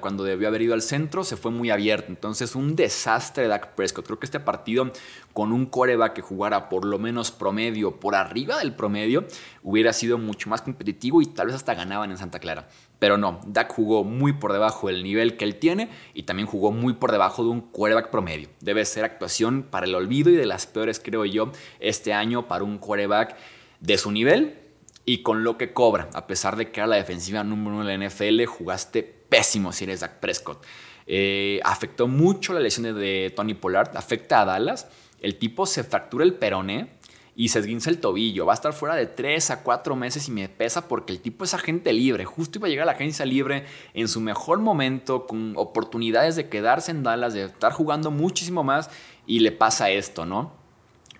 cuando 0.00 0.24
debió 0.24 0.48
haber 0.48 0.62
ido 0.62 0.74
al 0.74 0.82
centro 0.82 1.24
se 1.24 1.36
fue 1.36 1.50
muy 1.50 1.70
abierto. 1.70 2.06
Entonces 2.08 2.54
un 2.54 2.76
desastre 2.76 3.44
de 3.44 3.48
Dak 3.48 3.74
Prescott. 3.74 4.06
Creo 4.06 4.18
que 4.18 4.26
este 4.26 4.40
partido 4.40 4.90
con 5.32 5.52
un 5.52 5.66
coreback 5.66 6.14
que 6.14 6.22
jugara 6.22 6.68
por 6.68 6.84
lo 6.84 6.98
menos 6.98 7.30
promedio, 7.30 7.98
por 7.98 8.14
arriba 8.14 8.58
del 8.58 8.74
promedio, 8.74 9.26
hubiera 9.62 9.92
sido 9.92 10.16
mucho 10.18 10.48
más 10.48 10.62
competitivo 10.62 11.20
y 11.20 11.26
tal 11.26 11.46
vez 11.48 11.56
hasta 11.56 11.74
ganaban 11.74 12.10
en 12.10 12.18
Santa 12.18 12.38
Clara. 12.38 12.68
Pero 12.98 13.18
no, 13.18 13.40
Dak 13.46 13.72
jugó 13.72 14.04
muy 14.04 14.32
por 14.32 14.52
debajo 14.52 14.88
del 14.88 15.02
nivel 15.02 15.36
que 15.36 15.44
él 15.44 15.56
tiene 15.56 15.90
y 16.14 16.22
también 16.22 16.46
jugó 16.46 16.70
muy 16.72 16.94
por 16.94 17.12
debajo 17.12 17.42
de 17.42 17.50
un 17.50 17.60
quarterback 17.60 18.10
promedio. 18.10 18.48
Debe 18.60 18.84
ser 18.84 19.04
actuación 19.04 19.64
para 19.64 19.86
el 19.86 19.94
olvido 19.94 20.30
y 20.30 20.36
de 20.36 20.46
las 20.46 20.66
peores, 20.66 21.00
creo 21.00 21.24
yo, 21.24 21.50
este 21.80 22.12
año 22.12 22.48
para 22.48 22.64
un 22.64 22.78
quarterback 22.78 23.36
de 23.80 23.98
su 23.98 24.10
nivel 24.10 24.63
y 25.04 25.22
con 25.22 25.44
lo 25.44 25.58
que 25.58 25.72
cobra. 25.72 26.08
A 26.14 26.26
pesar 26.26 26.56
de 26.56 26.70
que 26.70 26.80
era 26.80 26.86
la 26.86 26.96
defensiva 26.96 27.44
número 27.44 27.76
uno 27.76 27.84
de 27.84 27.96
la 27.96 28.08
NFL, 28.08 28.44
jugaste 28.44 29.02
pésimo 29.02 29.72
si 29.72 29.84
eres 29.84 30.00
Dak 30.00 30.20
Prescott. 30.20 30.64
Eh, 31.06 31.60
afectó 31.64 32.08
mucho 32.08 32.52
la 32.54 32.60
lesión 32.60 32.94
de 32.94 33.32
Tony 33.36 33.54
Pollard, 33.54 33.96
afecta 33.96 34.40
a 34.40 34.44
Dallas. 34.44 34.88
El 35.20 35.36
tipo 35.38 35.66
se 35.66 35.84
fractura 35.84 36.24
el 36.24 36.34
peroné 36.34 36.90
y 37.36 37.48
se 37.48 37.58
esguinza 37.58 37.90
el 37.90 37.98
tobillo. 37.98 38.46
Va 38.46 38.52
a 38.52 38.54
estar 38.54 38.72
fuera 38.72 38.94
de 38.94 39.06
3 39.06 39.50
a 39.50 39.62
4 39.62 39.96
meses 39.96 40.28
y 40.28 40.32
me 40.32 40.48
pesa 40.48 40.88
porque 40.88 41.12
el 41.12 41.20
tipo 41.20 41.44
es 41.44 41.54
agente 41.54 41.92
libre. 41.92 42.24
Justo 42.24 42.58
iba 42.58 42.66
a 42.66 42.70
llegar 42.70 42.84
a 42.84 42.86
la 42.86 42.92
agencia 42.92 43.26
libre 43.26 43.64
en 43.92 44.08
su 44.08 44.20
mejor 44.20 44.60
momento, 44.60 45.26
con 45.26 45.54
oportunidades 45.56 46.36
de 46.36 46.48
quedarse 46.48 46.90
en 46.90 47.02
Dallas, 47.02 47.34
de 47.34 47.44
estar 47.44 47.72
jugando 47.72 48.10
muchísimo 48.10 48.62
más 48.64 48.90
y 49.26 49.40
le 49.40 49.52
pasa 49.52 49.90
esto, 49.90 50.26
¿no? 50.26 50.63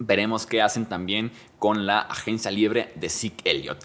Veremos 0.07 0.47
qué 0.47 0.61
hacen 0.61 0.87
también 0.87 1.33
con 1.59 1.87
la 1.87 2.01
agencia 2.01 2.51
libre 2.51 2.93
de 2.95 3.09
Zeke 3.09 3.51
Elliott. 3.51 3.79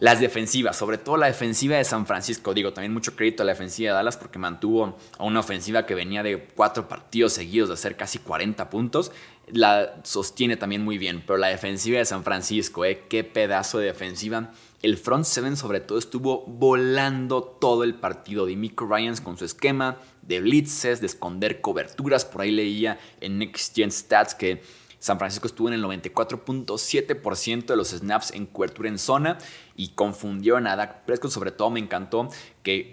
Las 0.00 0.20
defensivas, 0.20 0.76
sobre 0.76 0.96
todo 0.96 1.16
la 1.16 1.26
defensiva 1.26 1.76
de 1.76 1.84
San 1.84 2.06
Francisco, 2.06 2.54
digo, 2.54 2.72
también 2.72 2.92
mucho 2.92 3.16
crédito 3.16 3.42
a 3.42 3.46
la 3.46 3.52
defensiva 3.52 3.90
de 3.90 3.94
Dallas 3.94 4.16
porque 4.16 4.38
mantuvo 4.38 4.96
a 5.18 5.24
una 5.24 5.40
ofensiva 5.40 5.86
que 5.86 5.96
venía 5.96 6.22
de 6.22 6.48
cuatro 6.54 6.86
partidos 6.86 7.32
seguidos 7.32 7.68
de 7.68 7.74
hacer 7.74 7.96
casi 7.96 8.20
40 8.20 8.70
puntos, 8.70 9.10
la 9.50 9.96
sostiene 10.04 10.56
también 10.56 10.84
muy 10.84 10.98
bien, 10.98 11.24
pero 11.26 11.36
la 11.36 11.48
defensiva 11.48 11.98
de 11.98 12.04
San 12.04 12.22
Francisco, 12.22 12.84
¿eh? 12.84 13.06
qué 13.08 13.24
pedazo 13.24 13.78
de 13.78 13.86
defensiva. 13.86 14.52
El 14.82 14.98
front 14.98 15.24
seven 15.24 15.56
sobre 15.56 15.80
todo 15.80 15.98
estuvo 15.98 16.44
volando 16.46 17.42
todo 17.42 17.82
el 17.82 17.94
partido. 17.94 18.46
Dimico 18.46 18.86
Ryans 18.86 19.20
con 19.20 19.36
su 19.36 19.44
esquema 19.44 19.96
de 20.22 20.40
blitzes, 20.40 21.00
de 21.00 21.06
esconder 21.06 21.60
coberturas, 21.60 22.24
por 22.24 22.42
ahí 22.42 22.52
leía 22.52 23.00
en 23.20 23.38
Next 23.38 23.74
Gen 23.74 23.90
Stats 23.90 24.36
que 24.36 24.62
San 24.98 25.18
Francisco 25.18 25.46
estuvo 25.46 25.68
en 25.68 25.74
el 25.74 25.84
94.7% 25.84 27.66
de 27.66 27.76
los 27.76 27.90
snaps 27.90 28.32
en 28.32 28.46
cobertura 28.46 28.88
en 28.88 28.98
zona 28.98 29.38
y 29.76 29.90
confundieron 29.90 30.66
a 30.66 30.74
Dak 30.74 31.04
Prescott. 31.04 31.30
Sobre 31.30 31.52
todo 31.52 31.70
me 31.70 31.78
encantó 31.78 32.28
que 32.64 32.92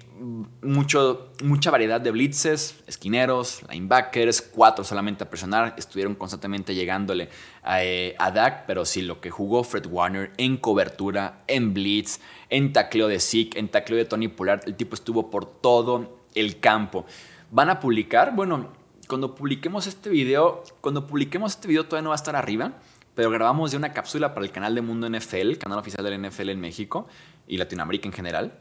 mucho, 0.61 1.31
mucha 1.43 1.71
variedad 1.71 1.99
de 1.99 2.11
blitzes, 2.11 2.83
esquineros, 2.85 3.63
linebackers, 3.71 4.41
cuatro 4.41 4.83
solamente 4.83 5.23
a 5.23 5.29
presionar, 5.29 5.73
estuvieron 5.77 6.13
constantemente 6.13 6.75
llegándole 6.75 7.29
a, 7.63 7.83
eh, 7.83 8.15
Dak, 8.33 8.65
pero 8.67 8.85
sí 8.85 9.01
lo 9.01 9.19
que 9.19 9.31
jugó 9.31 9.63
Fred 9.63 9.87
Warner 9.87 10.31
en 10.37 10.57
cobertura, 10.57 11.43
en 11.47 11.73
blitz, 11.73 12.19
en 12.49 12.71
tacleo 12.71 13.07
de 13.07 13.19
Zeke, 13.19 13.57
en 13.57 13.69
tacleo 13.69 13.97
de 13.97 14.05
Tony 14.05 14.27
Pollard, 14.27 14.61
el 14.65 14.75
tipo 14.75 14.93
estuvo 14.93 15.31
por 15.31 15.45
todo 15.45 16.19
el 16.35 16.59
campo. 16.59 17.05
Van 17.49 17.69
a 17.69 17.79
publicar, 17.79 18.35
bueno, 18.35 18.71
cuando 19.07 19.35
publiquemos 19.35 19.87
este 19.87 20.09
video, 20.09 20.63
cuando 20.81 21.07
publiquemos 21.07 21.53
este 21.53 21.67
video 21.67 21.85
todavía 21.85 22.03
no 22.03 22.09
va 22.09 22.15
a 22.15 22.17
estar 22.17 22.35
arriba, 22.35 22.73
pero 23.13 23.29
grabamos 23.29 23.71
ya 23.71 23.77
una 23.77 23.93
cápsula 23.93 24.33
para 24.33 24.45
el 24.45 24.51
canal 24.51 24.75
de 24.75 24.81
Mundo 24.81 25.09
NFL, 25.09 25.53
canal 25.57 25.79
oficial 25.79 26.03
del 26.03 26.21
NFL 26.21 26.49
en 26.49 26.59
México 26.59 27.07
y 27.47 27.57
Latinoamérica 27.57 28.07
en 28.07 28.13
general, 28.13 28.59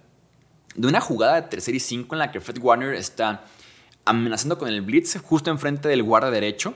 de 0.74 0.88
una 0.88 1.00
jugada 1.00 1.40
de 1.40 1.42
tercer 1.48 1.74
y 1.74 1.80
cinco 1.80 2.14
en 2.14 2.20
la 2.20 2.30
que 2.30 2.40
Fred 2.40 2.58
Warner 2.60 2.94
está 2.94 3.44
amenazando 4.04 4.58
con 4.58 4.68
el 4.68 4.82
blitz 4.82 5.18
justo 5.20 5.50
enfrente 5.50 5.88
del 5.88 6.02
guarda 6.02 6.30
derecho 6.30 6.74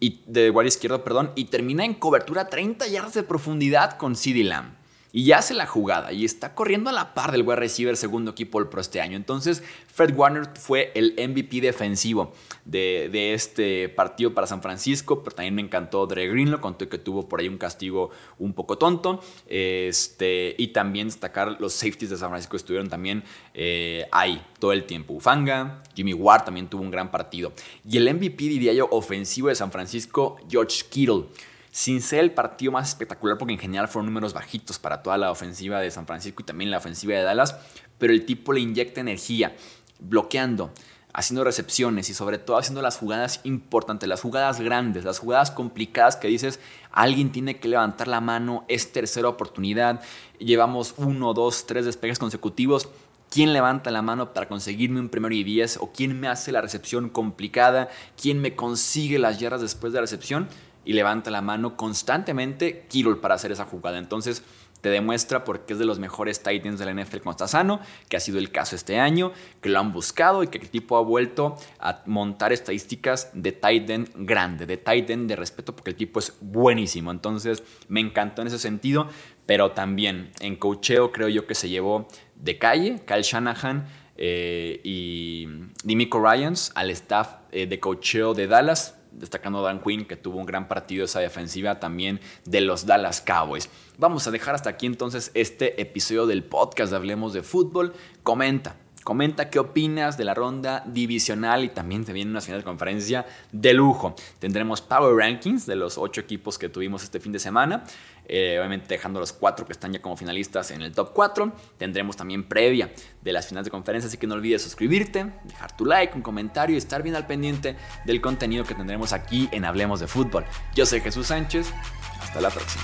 y 0.00 0.22
de 0.26 0.50
guardia 0.50 0.68
izquierdo, 0.68 1.04
perdón, 1.04 1.30
y 1.34 1.46
termina 1.46 1.84
en 1.84 1.94
cobertura 1.94 2.48
30 2.48 2.86
yardas 2.88 3.14
de 3.14 3.22
profundidad 3.22 3.96
con 3.96 4.16
CeeDee 4.16 4.44
Lamb 4.44 4.83
y 5.14 5.26
ya 5.26 5.38
hace 5.38 5.54
la 5.54 5.64
jugada 5.64 6.12
y 6.12 6.24
está 6.24 6.56
corriendo 6.56 6.90
a 6.90 6.92
la 6.92 7.14
par 7.14 7.30
del 7.30 7.42
wide 7.42 7.54
receiver 7.54 7.96
segundo 7.96 8.32
equipo 8.32 8.58
del 8.58 8.68
pro 8.68 8.80
este 8.80 9.00
año. 9.00 9.16
Entonces, 9.16 9.62
Fred 9.86 10.12
Warner 10.12 10.48
fue 10.58 10.90
el 10.96 11.14
MVP 11.16 11.60
defensivo 11.60 12.32
de, 12.64 13.32
este 13.32 13.88
partido 13.88 14.34
para 14.34 14.48
San 14.48 14.60
Francisco, 14.60 15.22
pero 15.22 15.36
también 15.36 15.54
me 15.54 15.62
encantó 15.62 16.04
Dre 16.08 16.26
Greenlow, 16.26 16.60
contó 16.60 16.88
que 16.88 16.98
tuvo 16.98 17.28
por 17.28 17.38
ahí 17.38 17.46
un 17.46 17.58
castigo 17.58 18.10
un 18.40 18.54
poco 18.54 18.76
tonto. 18.76 19.20
Este, 19.46 20.56
y 20.58 20.68
también 20.68 21.06
destacar 21.06 21.58
los 21.60 21.74
safeties 21.74 22.10
de 22.10 22.16
San 22.16 22.30
Francisco 22.30 22.56
estuvieron 22.56 22.88
también 22.88 23.22
eh, 23.54 24.08
ahí 24.10 24.44
todo 24.58 24.72
el 24.72 24.82
tiempo. 24.82 25.14
Ufanga, 25.14 25.80
Jimmy 25.94 26.12
Ward 26.12 26.46
también 26.46 26.66
tuvo 26.66 26.82
un 26.82 26.90
gran 26.90 27.12
partido. 27.12 27.52
Y 27.88 27.98
el 27.98 28.12
MVP, 28.12 28.36
diría 28.36 28.72
yo, 28.72 28.88
ofensivo 28.90 29.46
de 29.46 29.54
San 29.54 29.70
Francisco, 29.70 30.38
George 30.50 30.82
Kittle 30.90 31.26
sin 31.74 32.02
ser 32.02 32.20
el 32.20 32.30
partido 32.30 32.70
más 32.70 32.90
espectacular 32.90 33.36
porque 33.36 33.52
en 33.52 33.58
general 33.58 33.88
fueron 33.88 34.06
números 34.06 34.32
bajitos 34.32 34.78
para 34.78 35.02
toda 35.02 35.18
la 35.18 35.32
ofensiva 35.32 35.80
de 35.80 35.90
San 35.90 36.06
Francisco 36.06 36.40
y 36.40 36.46
también 36.46 36.70
la 36.70 36.78
ofensiva 36.78 37.14
de 37.14 37.24
Dallas, 37.24 37.56
pero 37.98 38.12
el 38.12 38.24
tipo 38.24 38.52
le 38.52 38.60
inyecta 38.60 39.00
energía, 39.00 39.56
bloqueando, 39.98 40.70
haciendo 41.12 41.42
recepciones 41.42 42.08
y 42.10 42.14
sobre 42.14 42.38
todo 42.38 42.58
haciendo 42.58 42.80
las 42.80 42.96
jugadas 42.96 43.40
importantes, 43.42 44.08
las 44.08 44.20
jugadas 44.20 44.60
grandes, 44.60 45.02
las 45.02 45.18
jugadas 45.18 45.50
complicadas 45.50 46.14
que 46.14 46.28
dices, 46.28 46.60
alguien 46.92 47.32
tiene 47.32 47.58
que 47.58 47.66
levantar 47.66 48.06
la 48.06 48.20
mano, 48.20 48.64
es 48.68 48.92
tercera 48.92 49.28
oportunidad, 49.28 50.00
llevamos 50.38 50.94
uno, 50.96 51.34
dos, 51.34 51.66
tres 51.66 51.86
despegues 51.86 52.20
consecutivos. 52.20 52.88
¿Quién 53.30 53.52
levanta 53.52 53.90
la 53.90 54.00
mano 54.00 54.32
para 54.32 54.46
conseguirme 54.46 55.00
un 55.00 55.08
primero 55.08 55.34
y 55.34 55.42
diez? 55.42 55.78
¿O 55.80 55.90
quién 55.90 56.20
me 56.20 56.28
hace 56.28 56.52
la 56.52 56.60
recepción 56.60 57.08
complicada? 57.08 57.88
¿Quién 58.16 58.40
me 58.40 58.54
consigue 58.54 59.18
las 59.18 59.40
yardas 59.40 59.60
después 59.60 59.92
de 59.92 59.96
la 59.96 60.02
recepción? 60.02 60.48
Y 60.84 60.92
levanta 60.92 61.30
la 61.30 61.40
mano 61.42 61.76
constantemente 61.76 62.86
Kirol 62.88 63.20
para 63.20 63.34
hacer 63.34 63.52
esa 63.52 63.64
jugada. 63.64 63.98
Entonces, 63.98 64.42
te 64.84 64.90
demuestra 64.90 65.44
porque 65.44 65.72
es 65.72 65.78
de 65.78 65.86
los 65.86 65.98
mejores 65.98 66.42
Titans 66.42 66.78
de 66.78 66.84
la 66.84 66.92
NFL 66.92 67.20
cuando 67.22 67.30
está 67.30 67.48
sano, 67.48 67.80
que 68.10 68.18
ha 68.18 68.20
sido 68.20 68.38
el 68.38 68.50
caso 68.52 68.76
este 68.76 69.00
año, 69.00 69.32
que 69.62 69.70
lo 69.70 69.80
han 69.80 69.94
buscado 69.94 70.42
y 70.42 70.48
que 70.48 70.58
el 70.58 70.68
tipo 70.68 70.98
ha 70.98 71.00
vuelto 71.00 71.56
a 71.78 72.02
montar 72.04 72.52
estadísticas 72.52 73.30
de 73.32 73.52
Titan 73.52 74.06
grande, 74.14 74.66
de 74.66 74.76
Titan 74.76 75.26
de 75.26 75.36
respeto, 75.36 75.74
porque 75.74 75.92
el 75.92 75.96
tipo 75.96 76.18
es 76.18 76.34
buenísimo. 76.42 77.10
Entonces 77.10 77.62
me 77.88 78.00
encantó 78.00 78.42
en 78.42 78.48
ese 78.48 78.58
sentido, 78.58 79.08
pero 79.46 79.70
también 79.70 80.32
en 80.40 80.56
cocheo 80.56 81.12
creo 81.12 81.30
yo 81.30 81.46
que 81.46 81.54
se 81.54 81.70
llevó 81.70 82.06
de 82.36 82.58
calle, 82.58 83.00
Kyle 83.06 83.22
Shanahan. 83.22 83.86
Eh, 84.16 84.80
y 84.84 85.48
Dimico 85.82 86.22
Ryans 86.22 86.70
al 86.76 86.90
staff 86.90 87.36
eh, 87.50 87.66
de 87.66 87.80
cocheo 87.80 88.32
de 88.32 88.46
Dallas 88.46 88.96
destacando 89.18 89.62
Dan 89.62 89.80
Quinn, 89.80 90.06
que 90.06 90.16
tuvo 90.16 90.38
un 90.38 90.46
gran 90.46 90.68
partido 90.68 91.04
esa 91.04 91.20
defensiva 91.20 91.80
también 91.80 92.20
de 92.44 92.60
los 92.60 92.86
Dallas 92.86 93.20
Cowboys. 93.20 93.68
Vamos 93.98 94.26
a 94.26 94.30
dejar 94.30 94.54
hasta 94.54 94.70
aquí 94.70 94.86
entonces 94.86 95.30
este 95.34 95.80
episodio 95.80 96.26
del 96.26 96.44
podcast 96.44 96.90
de 96.90 96.96
Hablemos 96.96 97.32
de 97.32 97.42
Fútbol. 97.42 97.94
Comenta, 98.22 98.76
Comenta 99.04 99.50
qué 99.50 99.58
opinas 99.58 100.16
de 100.16 100.24
la 100.24 100.32
ronda 100.32 100.82
divisional 100.86 101.62
y 101.62 101.68
también 101.68 102.06
te 102.06 102.14
viene 102.14 102.30
una 102.30 102.40
final 102.40 102.60
de 102.60 102.64
conferencia 102.64 103.26
de 103.52 103.74
lujo. 103.74 104.14
Tendremos 104.38 104.80
Power 104.80 105.14
Rankings 105.14 105.66
de 105.66 105.76
los 105.76 105.98
ocho 105.98 106.22
equipos 106.22 106.56
que 106.56 106.70
tuvimos 106.70 107.04
este 107.04 107.20
fin 107.20 107.30
de 107.30 107.38
semana. 107.38 107.84
Eh, 108.26 108.56
obviamente 108.58 108.88
dejando 108.88 109.20
los 109.20 109.32
cuatro 109.32 109.66
que 109.66 109.72
están 109.72 109.92
ya 109.92 110.00
como 110.00 110.16
finalistas 110.16 110.70
en 110.70 110.82
el 110.82 110.92
top 110.92 111.12
4. 111.12 111.52
Tendremos 111.76 112.16
también 112.16 112.44
previa 112.44 112.90
de 113.22 113.32
las 113.32 113.46
finales 113.46 113.66
de 113.66 113.70
conferencia, 113.70 114.08
así 114.08 114.16
que 114.16 114.26
no 114.26 114.34
olvides 114.34 114.62
suscribirte, 114.62 115.26
dejar 115.44 115.76
tu 115.76 115.84
like, 115.84 116.14
un 116.14 116.22
comentario 116.22 116.74
y 116.74 116.78
estar 116.78 117.02
bien 117.02 117.16
al 117.16 117.26
pendiente 117.26 117.76
del 118.04 118.20
contenido 118.20 118.64
que 118.64 118.74
tendremos 118.74 119.12
aquí 119.12 119.48
en 119.52 119.64
Hablemos 119.64 120.00
de 120.00 120.06
Fútbol. 120.06 120.44
Yo 120.74 120.86
soy 120.86 121.00
Jesús 121.00 121.26
Sánchez, 121.28 121.72
hasta 122.20 122.40
la 122.40 122.50
próxima. 122.50 122.82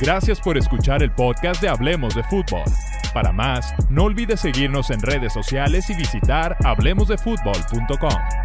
Gracias 0.00 0.40
por 0.40 0.56
escuchar 0.56 1.02
el 1.02 1.10
podcast 1.12 1.60
de 1.60 1.68
Hablemos 1.68 2.14
de 2.14 2.22
Fútbol. 2.24 2.64
Para 3.12 3.32
más, 3.32 3.74
no 3.90 4.04
olvides 4.04 4.40
seguirnos 4.40 4.90
en 4.90 5.00
redes 5.00 5.32
sociales 5.32 5.90
y 5.90 5.94
visitar 5.94 6.56
hablemosdefutbol.com. 6.64 8.37